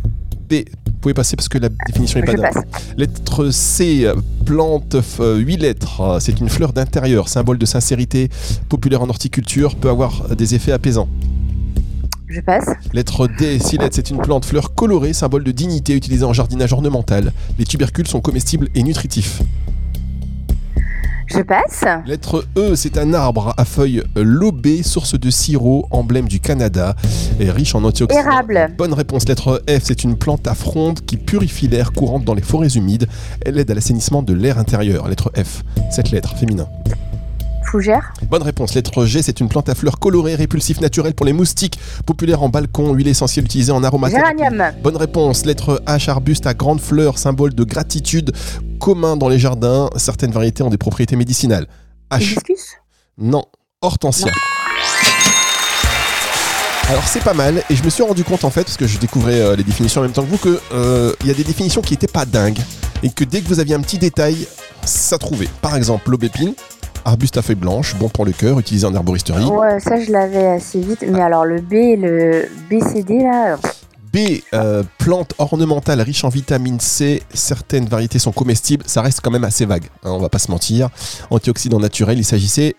B, 0.49 0.65
vous 0.85 0.93
pouvez 1.01 1.13
passer 1.13 1.35
parce 1.35 1.49
que 1.49 1.57
la 1.57 1.69
définition 1.87 2.19
n'est 2.19 2.25
pas 2.25 2.33
passe. 2.33 2.63
Lettre 2.97 3.49
C, 3.49 4.07
plante, 4.45 4.95
8 5.19 5.57
lettres. 5.57 6.17
C'est 6.19 6.39
une 6.39 6.49
fleur 6.49 6.73
d'intérieur, 6.73 7.29
symbole 7.29 7.57
de 7.57 7.65
sincérité, 7.65 8.29
populaire 8.69 9.01
en 9.01 9.09
horticulture, 9.09 9.75
peut 9.75 9.89
avoir 9.89 10.35
des 10.35 10.55
effets 10.55 10.71
apaisants. 10.71 11.07
Je 12.27 12.41
passe. 12.41 12.65
Lettre 12.93 13.27
D, 13.27 13.59
6 13.59 13.77
lettres, 13.77 13.95
c'est 13.95 14.09
une 14.09 14.17
plante 14.17 14.43
fleur 14.45 14.73
colorée, 14.73 15.13
symbole 15.13 15.43
de 15.43 15.51
dignité 15.51 15.93
utilisée 15.93 16.25
en 16.25 16.33
jardinage 16.33 16.73
ornemental. 16.73 17.31
Les 17.59 17.65
tubercules 17.65 18.07
sont 18.07 18.21
comestibles 18.21 18.69
et 18.73 18.83
nutritifs. 18.83 19.41
Je 21.33 21.41
passe. 21.41 21.83
Lettre 22.05 22.45
E, 22.57 22.75
c'est 22.75 22.97
un 22.97 23.13
arbre 23.13 23.53
à 23.57 23.65
feuilles 23.65 24.03
lobées, 24.15 24.83
source 24.83 25.19
de 25.19 25.29
sirop, 25.29 25.87
emblème 25.89 26.27
du 26.27 26.39
Canada, 26.39 26.95
et 27.39 27.49
riche 27.49 27.73
en 27.73 27.83
antioxydants. 27.83 28.21
Érable. 28.21 28.73
Bonne 28.77 28.93
réponse. 28.93 29.27
Lettre 29.27 29.63
F, 29.67 29.81
c'est 29.83 30.03
une 30.03 30.15
plante 30.15 30.47
à 30.47 30.53
fronde 30.53 30.99
qui 31.01 31.17
purifie 31.17 31.67
l'air 31.67 31.91
courante 31.91 32.23
dans 32.23 32.33
les 32.35 32.41
forêts 32.41 32.75
humides. 32.75 33.07
Elle 33.45 33.57
aide 33.57 33.71
à 33.71 33.73
l'assainissement 33.73 34.21
de 34.21 34.33
l'air 34.33 34.59
intérieur. 34.59 35.07
Lettre 35.07 35.31
F, 35.35 35.63
cette 35.89 36.11
lettre, 36.11 36.35
féminin. 36.37 36.67
Fougère. 37.73 38.13
Bonne 38.29 38.43
réponse. 38.43 38.75
Lettre 38.75 39.03
G, 39.05 39.23
c'est 39.23 39.39
une 39.39 39.49
plante 39.49 39.67
à 39.67 39.73
fleurs 39.73 39.97
colorées, 39.97 40.35
répulsif 40.35 40.79
naturel 40.79 41.15
pour 41.15 41.25
les 41.25 41.33
moustiques, 41.33 41.79
populaire 42.05 42.43
en 42.43 42.49
balcon, 42.49 42.93
huile 42.93 43.07
essentielle 43.07 43.45
utilisée 43.45 43.71
en 43.71 43.83
aromathérapie. 43.83 44.37
Géranium. 44.37 44.73
Bonne 44.83 44.95
réponse. 44.95 45.43
Lettre 45.43 45.81
H, 45.87 46.07
arbuste 46.07 46.45
à 46.45 46.53
grandes 46.53 46.79
fleurs, 46.79 47.17
symbole 47.17 47.55
de 47.55 47.63
gratitude, 47.63 48.31
commun 48.79 49.17
dans 49.17 49.27
les 49.27 49.39
jardins. 49.39 49.89
Certaines 49.95 50.29
variétés 50.29 50.61
ont 50.61 50.69
des 50.69 50.77
propriétés 50.77 51.15
médicinales. 51.15 51.65
H. 52.11 52.21
Hibiscus? 52.21 52.75
Non, 53.17 53.45
hortensia. 53.81 54.31
Alors 56.89 57.07
c'est 57.07 57.23
pas 57.23 57.33
mal 57.33 57.63
et 57.71 57.75
je 57.75 57.83
me 57.83 57.89
suis 57.89 58.03
rendu 58.03 58.23
compte 58.23 58.43
en 58.43 58.51
fait 58.51 58.65
parce 58.65 58.77
que 58.77 58.85
je 58.85 58.99
découvrais 58.99 59.39
euh, 59.39 59.55
les 59.55 59.63
définitions 59.63 60.01
en 60.01 60.03
même 60.03 60.13
temps 60.13 60.23
que 60.23 60.29
vous 60.29 60.37
que 60.37 60.59
euh, 60.73 61.13
il 61.21 61.27
y 61.27 61.31
a 61.31 61.33
des 61.33 61.45
définitions 61.45 61.81
qui 61.81 61.95
étaient 61.95 62.05
pas 62.05 62.25
dingues 62.25 62.59
et 63.01 63.09
que 63.09 63.23
dès 63.23 63.41
que 63.41 63.47
vous 63.47 63.59
aviez 63.59 63.73
un 63.73 63.81
petit 63.81 63.97
détail, 63.97 64.47
ça 64.85 65.17
trouvait. 65.17 65.49
Par 65.61 65.75
exemple, 65.75 66.11
l'aubépine, 66.11 66.53
arbuste 67.05 67.37
à 67.37 67.41
feuilles 67.41 67.55
blanches, 67.55 67.95
bon 67.95 68.09
pour 68.09 68.25
le 68.25 68.31
cœur, 68.31 68.59
utilisé 68.59 68.85
en 68.85 68.93
herboristerie. 68.93 69.45
Ouais, 69.45 69.79
ça 69.79 69.99
je 69.99 70.11
l'avais 70.11 70.47
assez 70.47 70.79
vite. 70.79 71.03
Mais 71.07 71.21
alors 71.21 71.45
le 71.45 71.61
B, 71.61 71.99
le 71.99 72.47
BCD 72.69 73.19
là, 73.19 73.57
B, 74.13 74.41
euh, 74.53 74.83
plante 74.99 75.33
ornementale 75.39 75.99
riche 76.01 76.23
en 76.23 76.29
vitamine 76.29 76.79
C, 76.79 77.23
certaines 77.33 77.87
variétés 77.87 78.19
sont 78.19 78.31
comestibles, 78.31 78.83
ça 78.87 79.01
reste 79.01 79.21
quand 79.21 79.31
même 79.31 79.43
assez 79.43 79.65
vague, 79.65 79.85
hein, 80.03 80.11
on 80.11 80.19
va 80.19 80.29
pas 80.29 80.37
se 80.37 80.51
mentir. 80.51 80.89
Antioxydant 81.31 81.79
naturel, 81.79 82.19
il 82.19 82.23
s'agissait 82.23 82.75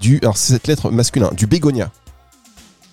du, 0.00 0.18
alors 0.22 0.36
c'est 0.36 0.52
cette 0.52 0.68
lettre 0.68 0.92
masculin, 0.92 1.30
du 1.36 1.48
bégonia. 1.48 1.90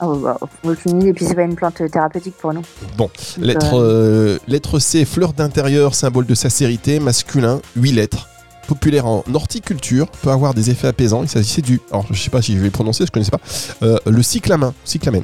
oh, 0.02 0.16
bah, 0.16 0.40
aucune 0.64 1.00
idée. 1.02 1.10
Et 1.10 1.14
puis 1.14 1.26
c'est 1.26 1.36
pas 1.36 1.44
une 1.44 1.56
plante 1.56 1.80
thérapeutique 1.92 2.36
pour 2.38 2.52
nous. 2.52 2.64
Bon, 2.98 3.12
lettre, 3.38 3.76
euh, 3.76 4.38
euh, 4.38 4.40
lettre 4.48 4.80
C, 4.80 5.06
fleur 5.06 5.34
d'intérieur, 5.34 5.94
symbole 5.94 6.26
de 6.26 6.34
sincérité, 6.34 7.00
masculin, 7.00 7.62
8 7.76 7.92
lettres. 7.92 8.28
Populaire 8.68 9.06
en 9.06 9.24
horticulture, 9.34 10.08
peut 10.08 10.32
avoir 10.32 10.54
des 10.54 10.70
effets 10.70 10.88
apaisants. 10.88 11.24
Il 11.24 11.30
s'agissait 11.30 11.62
du, 11.62 11.80
alors 11.92 12.06
je 12.12 12.22
sais 12.22 12.30
pas 12.30 12.42
si 12.42 12.54
je 12.54 12.60
vais 12.60 12.66
le 12.66 12.72
prononcer, 12.72 13.06
je 13.06 13.12
connaissais 13.12 13.32
pas, 13.32 13.42
euh, 13.84 13.98
le 14.06 14.24
cyclamen, 14.24 14.74
cyclamen. 14.84 15.24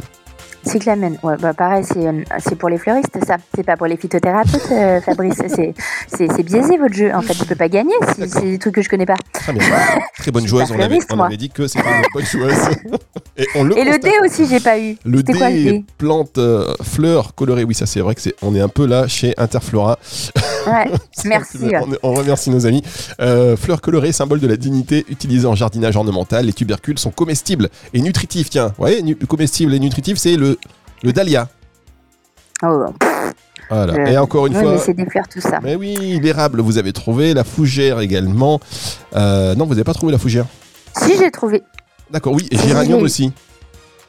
Cyclamen, 0.63 1.17
ouais, 1.23 1.37
bah 1.39 1.53
pareil, 1.53 1.83
c'est, 1.83 2.05
euh, 2.05 2.21
c'est 2.37 2.55
pour 2.55 2.69
les 2.69 2.77
fleuristes, 2.77 3.17
ça. 3.25 3.37
C'est 3.55 3.63
pas 3.63 3.77
pour 3.77 3.87
les 3.87 3.97
phytothérapeutes, 3.97 4.71
euh, 4.71 5.01
Fabrice. 5.05 5.41
C'est, 5.47 5.73
c'est, 6.07 6.27
c'est 6.31 6.43
biaisé 6.43 6.77
votre 6.77 6.93
jeu. 6.93 7.11
En 7.15 7.21
fait, 7.21 7.33
tu 7.33 7.45
peux 7.45 7.55
pas 7.55 7.67
gagner 7.67 7.93
si 8.15 8.29
c'est 8.29 8.41
des 8.41 8.59
trucs 8.59 8.75
que 8.75 8.83
je 8.83 8.89
connais 8.89 9.07
pas. 9.07 9.15
Très 9.33 9.53
bien. 9.53 9.63
Très 10.19 10.31
bonne 10.31 10.45
joueuse. 10.47 10.71
On 10.71 10.79
avait, 10.79 10.99
on 11.09 11.19
avait 11.19 11.37
dit 11.37 11.49
que 11.49 11.65
c'était 11.67 11.83
une 11.83 12.05
bonne 12.13 12.25
joueuse. 12.25 12.53
Et, 13.37 13.47
on 13.55 13.63
le 13.63 13.75
Et 13.77 13.85
le 13.85 13.97
dé 13.97 14.11
aussi, 14.23 14.45
j'ai 14.45 14.59
pas 14.59 14.77
eu. 14.77 14.97
Le 15.03 15.23
quoi 15.23 15.49
dé, 15.49 15.63
dé? 15.63 15.85
plante, 15.97 16.37
euh, 16.37 16.75
fleurs 16.83 17.33
colorées. 17.33 17.63
Oui, 17.63 17.73
ça 17.73 17.87
c'est 17.87 18.01
vrai 18.01 18.13
que 18.13 18.21
c'est. 18.21 18.35
On 18.43 18.53
est 18.53 18.61
un 18.61 18.69
peu 18.69 18.85
là 18.85 19.07
chez 19.07 19.33
Interflora. 19.37 19.97
Ouais, 20.67 20.91
merci. 21.25 21.57
On, 22.03 22.09
on 22.11 22.13
remercie 22.13 22.49
nos 22.49 22.65
amis. 22.65 22.83
Euh, 23.19 23.55
fleurs 23.57 23.81
colorées, 23.81 24.11
symbole 24.11 24.39
de 24.39 24.47
la 24.47 24.57
dignité, 24.57 25.05
utilisées 25.09 25.47
en 25.47 25.55
jardinage 25.55 25.95
ornemental. 25.95 26.45
Les 26.45 26.53
tubercules 26.53 26.99
sont 26.99 27.11
comestibles 27.11 27.69
et 27.93 28.01
nutritifs. 28.01 28.49
Tiens, 28.49 28.67
vous 28.67 28.73
voyez, 28.77 29.01
nu- 29.01 29.15
comestibles 29.15 29.73
et 29.73 29.79
nutritifs, 29.79 30.17
c'est 30.17 30.35
le, 30.37 30.57
le 31.03 31.13
dahlia. 31.13 31.47
Oh, 32.63 32.85
Voilà. 33.69 33.93
Euh, 33.93 34.05
et 34.05 34.17
encore 34.17 34.47
une 34.47 34.55
oui, 34.55 34.61
fois. 34.77 34.93
mais 34.95 35.05
fleurs, 35.09 35.27
tout 35.27 35.41
ça. 35.41 35.59
Mais 35.63 35.75
oui, 35.75 36.19
l'érable, 36.21 36.61
vous 36.61 36.77
avez 36.77 36.93
trouvé. 36.93 37.33
La 37.33 37.43
fougère 37.43 37.99
également. 38.01 38.59
Euh, 39.15 39.55
non, 39.55 39.65
vous 39.65 39.71
n'avez 39.73 39.83
pas 39.85 39.93
trouvé 39.93 40.11
la 40.11 40.17
fougère. 40.17 40.45
Si, 40.97 41.17
j'ai 41.17 41.31
trouvé. 41.31 41.63
D'accord, 42.11 42.33
oui. 42.33 42.47
Et 42.51 42.57
géranium 42.57 42.99
oui. 42.99 43.05
aussi. 43.05 43.31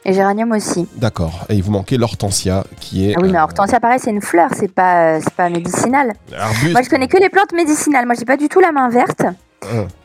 Et 0.04 0.12
géranium 0.12 0.50
aussi. 0.52 0.88
D'accord. 0.96 1.46
Et 1.48 1.54
il 1.54 1.62
vous 1.62 1.70
manquait 1.70 1.96
l'hortensia, 1.96 2.64
qui 2.80 3.08
est. 3.08 3.14
Ah 3.16 3.20
oui, 3.22 3.30
mais 3.30 3.38
euh, 3.38 3.42
hortensia, 3.42 3.78
pareil, 3.78 4.00
c'est 4.02 4.10
une 4.10 4.20
fleur, 4.20 4.50
c'est 4.54 4.72
pas, 4.72 5.16
euh, 5.16 5.20
c'est 5.22 5.34
pas 5.34 5.48
médicinal. 5.48 6.12
arbuste. 6.36 6.72
Moi, 6.72 6.82
je 6.82 6.88
connais 6.88 7.06
que 7.08 7.18
les 7.18 7.28
plantes 7.28 7.52
médicinales. 7.52 8.06
Moi, 8.06 8.14
j'ai 8.18 8.24
pas 8.24 8.36
du 8.36 8.48
tout 8.48 8.60
la 8.60 8.72
main 8.72 8.88
verte. 8.88 9.22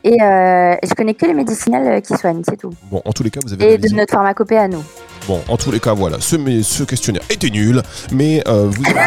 Et 0.04 0.22
euh, 0.22 0.76
je 0.84 0.94
connais 0.94 1.14
que 1.14 1.26
les 1.26 1.34
médicinales 1.34 1.88
euh, 1.88 2.00
qui 2.00 2.16
soignent, 2.16 2.44
c'est 2.48 2.58
tout. 2.58 2.72
Bon, 2.92 3.02
en 3.04 3.12
tous 3.12 3.24
les 3.24 3.32
cas, 3.32 3.40
vous 3.44 3.54
avez 3.54 3.74
Et 3.74 3.78
de 3.78 3.90
notre 3.96 4.14
pharmacopée 4.14 4.58
à 4.58 4.68
nous. 4.68 4.84
Bon, 5.28 5.42
en 5.50 5.58
tous 5.58 5.72
les 5.72 5.80
cas, 5.82 5.94
voilà, 5.94 6.18
ce, 6.22 6.38
ce 6.64 6.84
questionnaire 6.84 7.22
était 7.30 7.50
nul, 7.50 7.82
mais 8.14 8.42
euh, 8.48 8.70
vous 8.70 8.84
avez... 8.86 9.00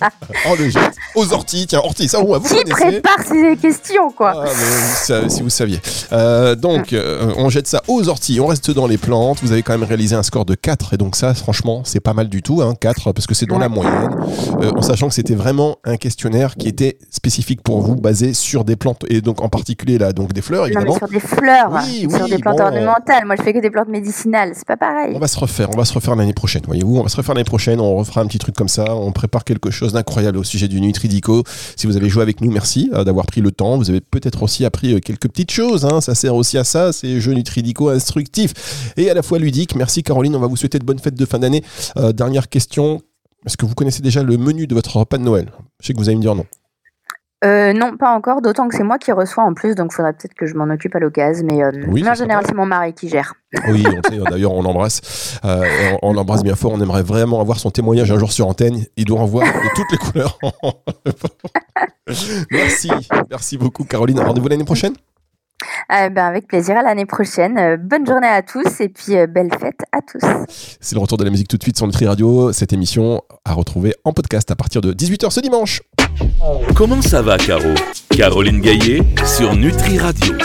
oh, 0.50 0.56
le 0.58 0.70
aux 1.14 1.32
orties, 1.32 1.66
tiens, 1.68 1.80
orties, 1.84 2.08
ça, 2.08 2.18
vous, 2.18 2.26
vous 2.34 2.40
Qui 2.40 2.48
connaissez 2.64 3.00
prépare 3.00 3.18
ces 3.24 3.56
questions, 3.56 4.10
quoi 4.10 4.44
Ah, 4.46 4.50
mais 5.22 5.28
si 5.28 5.42
vous 5.42 5.50
saviez. 5.50 5.80
Euh, 6.12 6.54
donc, 6.56 6.92
euh, 6.92 7.32
on 7.36 7.48
jette 7.50 7.66
ça 7.68 7.82
aux 7.88 8.08
orties, 8.08 8.40
on 8.40 8.46
reste 8.46 8.70
dans 8.72 8.86
les 8.86 8.98
plantes. 8.98 9.38
Vous 9.42 9.52
avez 9.52 9.62
quand 9.62 9.72
même 9.78 9.88
réalisé 9.88 10.16
un 10.16 10.22
score 10.24 10.44
de 10.44 10.54
4, 10.56 10.94
et 10.94 10.96
donc 10.96 11.14
ça, 11.14 11.34
franchement, 11.34 11.82
c'est 11.84 12.00
pas 12.00 12.14
mal 12.14 12.28
du 12.28 12.42
tout, 12.42 12.60
hein, 12.62 12.74
4, 12.80 13.12
parce 13.12 13.26
que 13.28 13.34
c'est 13.34 13.46
dans 13.46 13.58
la 13.58 13.68
moyenne, 13.68 14.10
euh, 14.60 14.72
en 14.76 14.82
sachant 14.82 15.08
que 15.08 15.14
c'était 15.14 15.34
vraiment 15.36 15.76
un 15.84 15.96
questionnaire 15.98 16.56
qui 16.56 16.66
était 16.68 16.98
spécifique 17.10 17.62
pour 17.62 17.80
vous, 17.80 17.94
basé 17.94 18.34
sur 18.34 18.64
des 18.64 18.74
plantes, 18.76 19.04
et 19.08 19.20
donc 19.20 19.40
en 19.40 19.48
particulier 19.48 19.98
là, 19.98 20.12
donc 20.12 20.32
des 20.32 20.42
fleurs, 20.42 20.62
Non, 20.62 20.68
mais 20.68 20.74
évidemment. 20.74 20.96
sur 20.98 21.08
des 21.08 21.20
fleurs, 21.20 21.70
Oui, 21.72 22.08
sur 22.10 22.24
oui, 22.24 22.30
des 22.30 22.38
plantes 22.38 22.58
bon. 22.58 22.64
ornementales. 22.64 23.24
Moi, 23.26 23.36
je 23.36 23.42
fais 23.42 23.52
que 23.52 23.60
des 23.60 23.70
plantes 23.70 23.88
médicinales. 23.88 24.52
C'est 24.54 24.66
pas 24.66 24.76
On 25.14 25.18
va 25.18 25.28
se 25.28 25.38
refaire, 25.38 25.68
on 25.70 25.76
va 25.76 25.84
se 25.84 25.92
refaire 25.92 26.16
l'année 26.16 26.32
prochaine, 26.32 26.62
voyez-vous, 26.64 26.96
on 26.96 27.02
va 27.02 27.10
se 27.10 27.16
refaire 27.16 27.34
l'année 27.34 27.44
prochaine, 27.44 27.80
on 27.80 27.96
refera 27.96 28.22
un 28.22 28.26
petit 28.26 28.38
truc 28.38 28.56
comme 28.56 28.68
ça, 28.68 28.96
on 28.96 29.12
prépare 29.12 29.44
quelque 29.44 29.70
chose 29.70 29.92
d'incroyable 29.92 30.38
au 30.38 30.44
sujet 30.44 30.68
du 30.68 30.80
Nutridico. 30.80 31.44
Si 31.76 31.86
vous 31.86 31.98
avez 31.98 32.08
joué 32.08 32.22
avec 32.22 32.40
nous, 32.40 32.50
merci 32.50 32.90
euh, 32.94 33.04
d'avoir 33.04 33.26
pris 33.26 33.42
le 33.42 33.50
temps. 33.50 33.76
Vous 33.76 33.90
avez 33.90 34.00
peut-être 34.00 34.42
aussi 34.42 34.64
appris 34.64 34.94
euh, 34.94 35.00
quelques 35.00 35.28
petites 35.28 35.50
choses, 35.50 35.84
hein, 35.84 36.00
ça 36.00 36.14
sert 36.14 36.34
aussi 36.34 36.56
à 36.56 36.64
ça, 36.64 36.92
c'est 36.94 37.20
jeux 37.20 37.34
Nutridico 37.34 37.90
instructifs 37.90 38.94
et 38.96 39.10
à 39.10 39.14
la 39.14 39.22
fois 39.22 39.38
ludiques. 39.38 39.74
Merci 39.74 40.02
Caroline, 40.02 40.34
on 40.34 40.40
va 40.40 40.46
vous 40.46 40.56
souhaiter 40.56 40.78
de 40.78 40.84
bonnes 40.84 40.98
fêtes 40.98 41.14
de 41.14 41.26
fin 41.26 41.38
d'année. 41.38 41.62
Euh, 41.98 42.12
dernière 42.12 42.48
question, 42.48 43.02
est-ce 43.44 43.58
que 43.58 43.66
vous 43.66 43.74
connaissez 43.74 44.00
déjà 44.00 44.22
le 44.22 44.38
menu 44.38 44.66
de 44.66 44.74
votre 44.74 44.96
repas 44.96 45.18
de 45.18 45.24
Noël? 45.24 45.50
Je 45.80 45.88
sais 45.88 45.92
que 45.92 45.98
vous 45.98 46.08
allez 46.08 46.16
me 46.16 46.22
dire 46.22 46.34
non. 46.34 46.46
Euh, 47.42 47.72
non, 47.72 47.96
pas 47.96 48.14
encore, 48.14 48.42
d'autant 48.42 48.68
que 48.68 48.74
c'est 48.74 48.82
moi 48.82 48.98
qui 48.98 49.12
reçois 49.12 49.44
en 49.44 49.54
plus, 49.54 49.74
donc 49.74 49.92
faudrait 49.92 50.12
peut-être 50.12 50.34
que 50.34 50.46
je 50.46 50.54
m'en 50.54 50.64
occupe 50.64 50.94
à 50.94 50.98
l'occasion. 50.98 51.46
Mais 51.50 51.62
euh, 51.62 51.70
Oui, 51.88 52.06
en 52.06 52.14
général, 52.14 52.44
c'est 52.46 52.54
mon 52.54 52.66
mari 52.66 52.92
qui 52.92 53.08
gère. 53.08 53.34
Oui, 53.68 53.84
on 53.86 54.10
sait, 54.10 54.18
d'ailleurs, 54.30 54.52
on 54.52 54.62
l'embrasse. 54.62 55.40
Euh, 55.44 55.64
on 56.02 56.10
on 56.10 56.12
l'embrasse 56.12 56.42
bien 56.42 56.54
fort. 56.54 56.72
On 56.72 56.80
aimerait 56.80 57.02
vraiment 57.02 57.40
avoir 57.40 57.58
son 57.58 57.70
témoignage 57.70 58.10
un 58.12 58.18
jour 58.18 58.32
sur 58.32 58.46
antenne. 58.46 58.84
Il 58.96 59.06
doit 59.06 59.20
en 59.20 59.26
voir 59.26 59.46
de 59.46 59.74
toutes 59.74 59.90
les 59.90 59.98
couleurs. 59.98 60.38
merci. 62.50 62.90
Merci 63.30 63.56
beaucoup, 63.56 63.84
Caroline. 63.84 64.20
Rendez-vous 64.20 64.48
l'année 64.48 64.64
prochaine? 64.64 64.92
Euh, 65.92 66.08
ben, 66.08 66.24
avec 66.24 66.46
plaisir, 66.46 66.76
à 66.76 66.82
l'année 66.82 67.06
prochaine. 67.06 67.58
Euh, 67.58 67.76
bonne 67.76 68.06
journée 68.06 68.28
à 68.28 68.42
tous 68.42 68.80
et 68.80 68.88
puis 68.88 69.16
euh, 69.16 69.26
belle 69.26 69.50
fête 69.60 69.80
à 69.92 70.00
tous. 70.00 70.20
C'est 70.80 70.94
le 70.94 71.00
retour 71.00 71.18
de 71.18 71.24
la 71.24 71.30
musique 71.30 71.48
tout 71.48 71.56
de 71.56 71.62
suite 71.62 71.76
sur 71.76 71.86
Nutri 71.86 72.06
Radio. 72.06 72.52
Cette 72.52 72.72
émission 72.72 73.22
à 73.44 73.52
retrouver 73.52 73.94
en 74.04 74.12
podcast 74.12 74.50
à 74.50 74.56
partir 74.56 74.80
de 74.80 74.92
18h 74.92 75.30
ce 75.30 75.40
dimanche. 75.40 75.82
Comment 76.74 77.02
ça 77.02 77.22
va, 77.22 77.36
Caro? 77.36 77.74
Caroline 78.10 78.60
Gaillet 78.60 79.02
sur 79.24 79.54
Nutri 79.54 79.98
Radio. 79.98 80.40